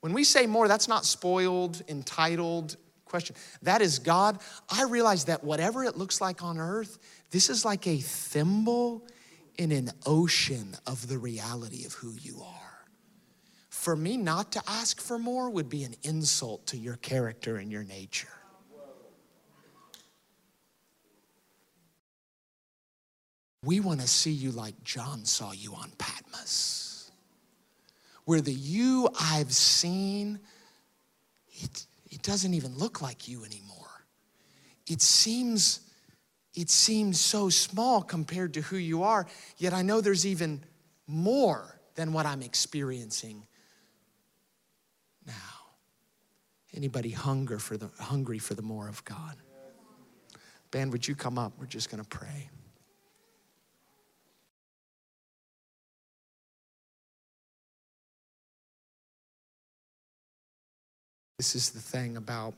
When 0.00 0.12
we 0.12 0.24
say 0.24 0.46
more, 0.46 0.68
that's 0.68 0.88
not 0.88 1.04
spoiled, 1.04 1.82
entitled 1.88 2.76
question. 3.04 3.36
That 3.62 3.82
is 3.82 3.98
God. 3.98 4.40
I 4.68 4.84
realize 4.84 5.24
that 5.26 5.42
whatever 5.42 5.84
it 5.84 5.96
looks 5.96 6.20
like 6.20 6.42
on 6.42 6.58
earth, 6.58 6.98
this 7.30 7.48
is 7.48 7.64
like 7.64 7.86
a 7.86 7.98
thimble 7.98 9.06
in 9.56 9.72
an 9.72 9.90
ocean 10.04 10.76
of 10.86 11.08
the 11.08 11.18
reality 11.18 11.84
of 11.86 11.92
who 11.94 12.12
you 12.20 12.42
are. 12.42 12.66
For 13.70 13.96
me 13.96 14.16
not 14.16 14.52
to 14.52 14.62
ask 14.66 15.00
for 15.00 15.18
more 15.18 15.48
would 15.48 15.68
be 15.68 15.84
an 15.84 15.94
insult 16.02 16.66
to 16.68 16.76
your 16.76 16.96
character 16.96 17.56
and 17.56 17.70
your 17.70 17.84
nature. 17.84 18.28
We 23.66 23.80
want 23.80 24.00
to 24.00 24.06
see 24.06 24.30
you 24.30 24.52
like 24.52 24.84
John 24.84 25.24
saw 25.24 25.50
you 25.50 25.74
on 25.74 25.90
Patmos, 25.98 27.10
where 28.24 28.40
the 28.40 28.52
you 28.52 29.08
I've 29.20 29.52
seen, 29.52 30.38
it, 31.48 31.84
it 32.08 32.22
doesn't 32.22 32.54
even 32.54 32.78
look 32.78 33.02
like 33.02 33.26
you 33.26 33.44
anymore. 33.44 34.06
It 34.86 35.02
seems, 35.02 35.80
it 36.54 36.70
seems 36.70 37.20
so 37.20 37.48
small 37.48 38.02
compared 38.02 38.54
to 38.54 38.60
who 38.60 38.76
you 38.76 39.02
are, 39.02 39.26
yet 39.58 39.74
I 39.74 39.82
know 39.82 40.00
there's 40.00 40.24
even 40.24 40.62
more 41.08 41.80
than 41.96 42.12
what 42.12 42.24
I'm 42.24 42.42
experiencing 42.42 43.48
now. 45.26 45.32
Anybody 46.72 47.10
hunger 47.10 47.58
for 47.58 47.76
the 47.76 47.90
hungry 47.98 48.38
for 48.38 48.54
the 48.54 48.62
more 48.62 48.88
of 48.88 49.04
God? 49.04 49.34
Band, 50.70 50.92
would 50.92 51.08
you 51.08 51.16
come 51.16 51.36
up? 51.36 51.52
We're 51.58 51.66
just 51.66 51.90
going 51.90 52.02
to 52.02 52.08
pray. 52.08 52.48
This 61.38 61.54
is 61.54 61.70
the 61.70 61.80
thing 61.80 62.16
about 62.16 62.54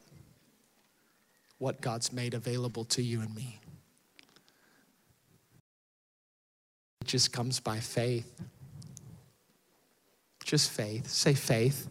what 1.59 1.81
God's 1.81 2.13
made 2.13 2.35
available 2.35 2.85
to 2.85 3.03
you 3.03 3.21
and 3.21 3.35
me. 3.35 3.59
It 7.01 7.09
just 7.09 7.33
comes 7.33 7.59
by 7.59 7.81
faith. 7.81 8.41
Just 10.45 10.71
faith. 10.71 11.09
Say 11.09 11.35
faith. 11.35 11.89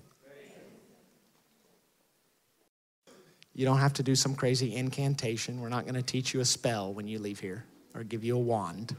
You 3.53 3.65
don't 3.65 3.79
have 3.79 3.93
to 3.93 4.03
do 4.03 4.15
some 4.15 4.35
crazy 4.35 4.75
incantation. 4.75 5.59
We're 5.59 5.69
not 5.69 5.83
going 5.83 5.95
to 5.95 6.03
teach 6.03 6.33
you 6.33 6.39
a 6.39 6.45
spell 6.45 6.93
when 6.93 7.07
you 7.07 7.19
leave 7.19 7.39
here 7.39 7.65
or 7.95 8.03
give 8.03 8.23
you 8.23 8.35
a 8.35 8.39
wand. 8.39 8.95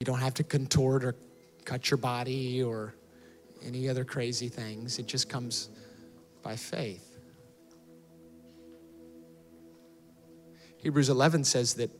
You 0.00 0.04
don't 0.04 0.20
have 0.20 0.34
to 0.34 0.44
contort 0.44 1.02
or 1.02 1.16
cut 1.64 1.90
your 1.90 1.96
body 1.98 2.62
or 2.62 2.94
any 3.64 3.88
other 3.88 4.04
crazy 4.04 4.48
things. 4.48 4.98
It 4.98 5.06
just 5.06 5.28
comes 5.28 5.70
by 6.42 6.56
faith. 6.56 7.10
Hebrews 10.78 11.08
11 11.08 11.44
says 11.44 11.74
that 11.74 11.90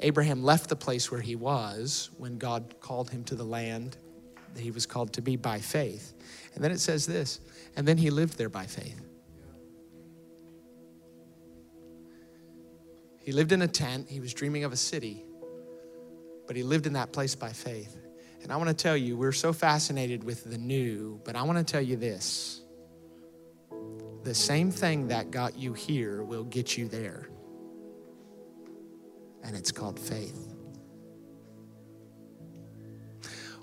Abraham 0.00 0.42
left 0.42 0.68
the 0.68 0.76
place 0.76 1.10
where 1.10 1.20
he 1.20 1.36
was 1.36 2.10
when 2.18 2.38
God 2.38 2.74
called 2.80 3.10
him 3.10 3.24
to 3.24 3.34
the 3.34 3.44
land 3.44 3.96
that 4.54 4.60
he 4.60 4.70
was 4.70 4.86
called 4.86 5.12
to 5.12 5.22
be 5.22 5.36
by 5.36 5.60
faith. 5.60 6.14
And 6.54 6.64
then 6.64 6.72
it 6.72 6.80
says 6.80 7.06
this, 7.06 7.40
and 7.76 7.86
then 7.86 7.96
he 7.96 8.10
lived 8.10 8.38
there 8.38 8.48
by 8.48 8.66
faith. 8.66 9.00
He 13.20 13.32
lived 13.32 13.52
in 13.52 13.62
a 13.62 13.68
tent, 13.68 14.08
he 14.08 14.20
was 14.20 14.32
dreaming 14.32 14.64
of 14.64 14.72
a 14.72 14.76
city, 14.76 15.22
but 16.46 16.56
he 16.56 16.62
lived 16.62 16.86
in 16.86 16.94
that 16.94 17.12
place 17.12 17.34
by 17.34 17.50
faith. 17.52 17.96
And 18.42 18.52
I 18.52 18.56
want 18.56 18.68
to 18.68 18.74
tell 18.74 18.96
you, 18.96 19.16
we're 19.16 19.32
so 19.32 19.52
fascinated 19.52 20.24
with 20.24 20.44
the 20.44 20.58
new, 20.58 21.20
but 21.24 21.36
I 21.36 21.42
want 21.42 21.58
to 21.58 21.64
tell 21.64 21.82
you 21.82 21.96
this 21.96 22.62
the 24.24 24.34
same 24.34 24.70
thing 24.70 25.08
that 25.08 25.30
got 25.30 25.56
you 25.56 25.72
here 25.72 26.22
will 26.22 26.44
get 26.44 26.76
you 26.76 26.86
there. 26.88 27.28
And 29.42 29.56
it's 29.56 29.72
called 29.72 29.98
faith. 29.98 30.54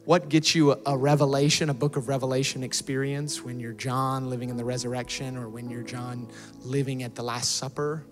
What 0.06 0.30
gets 0.30 0.54
you 0.54 0.80
a 0.86 0.96
revelation, 0.96 1.70
a 1.70 1.74
book 1.74 1.98
of 1.98 2.08
revelation 2.08 2.64
experience 2.64 3.44
when 3.44 3.60
you're 3.60 3.74
John 3.74 4.30
living 4.30 4.50
in 4.50 4.58
the 4.58 4.64
resurrection 4.64 5.36
or 5.36 5.50
when 5.50 5.70
you're 5.70 5.84
John 5.84 6.30
living 6.62 7.02
at 7.02 7.16
the 7.16 7.24
Last 7.24 7.58
Supper? 7.58 8.06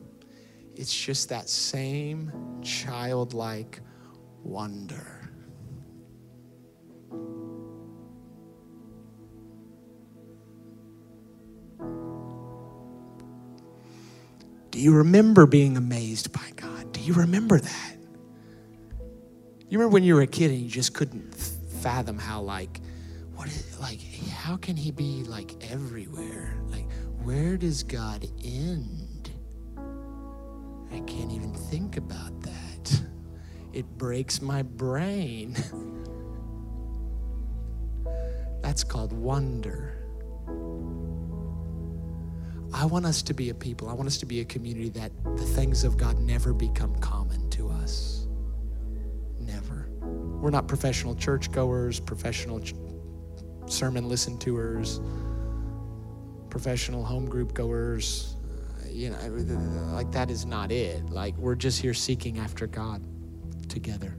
It's 0.76 0.94
just 0.94 1.30
that 1.30 1.50
same 1.50 2.32
childlike 2.64 3.80
wonder. 4.44 5.13
Do 14.74 14.80
you 14.80 14.92
remember 14.96 15.46
being 15.46 15.78
amazed 15.78 16.34
by 16.34 16.50
God? 16.56 16.92
Do 16.94 17.00
you 17.00 17.14
remember 17.14 17.60
that? 17.60 17.96
You 19.70 19.78
remember 19.78 19.94
when 19.94 20.04
you 20.04 20.16
were 20.16 20.22
a 20.22 20.28
kid 20.28 20.50
and 20.50 20.60
you 20.60 20.68
just 20.68 20.96
couldn't 20.96 21.34
fathom 21.36 22.18
how 22.18 22.42
like 22.42 22.82
what 23.36 23.48
is 23.48 23.80
like 23.80 24.02
how 24.32 24.58
can 24.58 24.76
he 24.76 24.90
be 24.90 25.24
like 25.26 25.72
everywhere? 25.72 26.58
Like 26.70 26.92
where 27.22 27.56
does 27.56 27.84
God 27.84 28.28
end? 28.44 29.30
I 30.92 31.00
can't 31.02 31.32
even 31.32 31.54
think 31.54 31.98
about 31.98 32.42
that. 32.42 33.02
It 33.74 33.86
breaks 33.98 34.42
my 34.42 34.64
brain. 34.64 35.56
That's 38.74 38.84
called 38.84 39.14
wonder. 39.14 39.94
I 42.74 42.86
want 42.86 43.06
us 43.06 43.22
to 43.22 43.36
be 43.36 43.52
a 43.52 43.54
people, 43.54 43.88
I 43.88 43.94
want 43.94 44.08
us 44.08 44.18
to 44.18 44.26
be 44.26 44.40
a 44.40 44.46
community 44.46 44.90
that 44.90 45.12
the 45.38 45.44
things 45.44 45.84
of 45.84 45.96
God 45.96 46.18
never 46.18 46.54
become 46.54 46.96
common 46.96 47.52
to 47.52 47.70
us. 47.70 48.26
Never. 49.40 49.90
We're 50.02 50.50
not 50.50 50.68
professional 50.68 51.14
churchgoers, 51.14 52.00
professional 52.00 52.62
ch- 52.62 52.74
sermon 53.68 54.10
listen 54.10 54.40
toers, 54.40 55.00
professional 56.50 57.06
home 57.06 57.28
group 57.28 57.54
goers. 57.54 58.38
Uh, 58.82 58.88
you 58.90 59.12
know, 59.12 59.94
like 59.94 60.12
that 60.14 60.32
is 60.32 60.48
not 60.48 60.72
it. 60.72 61.12
Like 61.12 61.38
we're 61.38 61.54
just 61.54 61.80
here 61.80 61.94
seeking 61.94 62.40
after 62.40 62.66
God 62.66 63.04
together. 63.70 64.18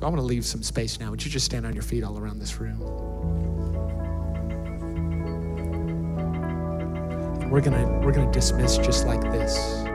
So 0.00 0.06
I 0.06 0.08
want 0.08 0.20
to 0.20 0.24
leave 0.24 0.46
some 0.46 0.62
space 0.62 0.98
now. 0.98 1.10
Would 1.10 1.22
you 1.22 1.30
just 1.30 1.44
stand 1.44 1.66
on 1.66 1.74
your 1.74 1.82
feet 1.82 2.02
all 2.04 2.18
around 2.18 2.38
this 2.38 2.58
room? 2.58 2.78
We're 7.50 7.60
going 7.60 7.76
to 7.76 8.00
we're 8.02 8.12
going 8.12 8.26
to 8.26 8.32
dismiss 8.32 8.78
just 8.78 9.06
like 9.06 9.20
this. 9.20 9.89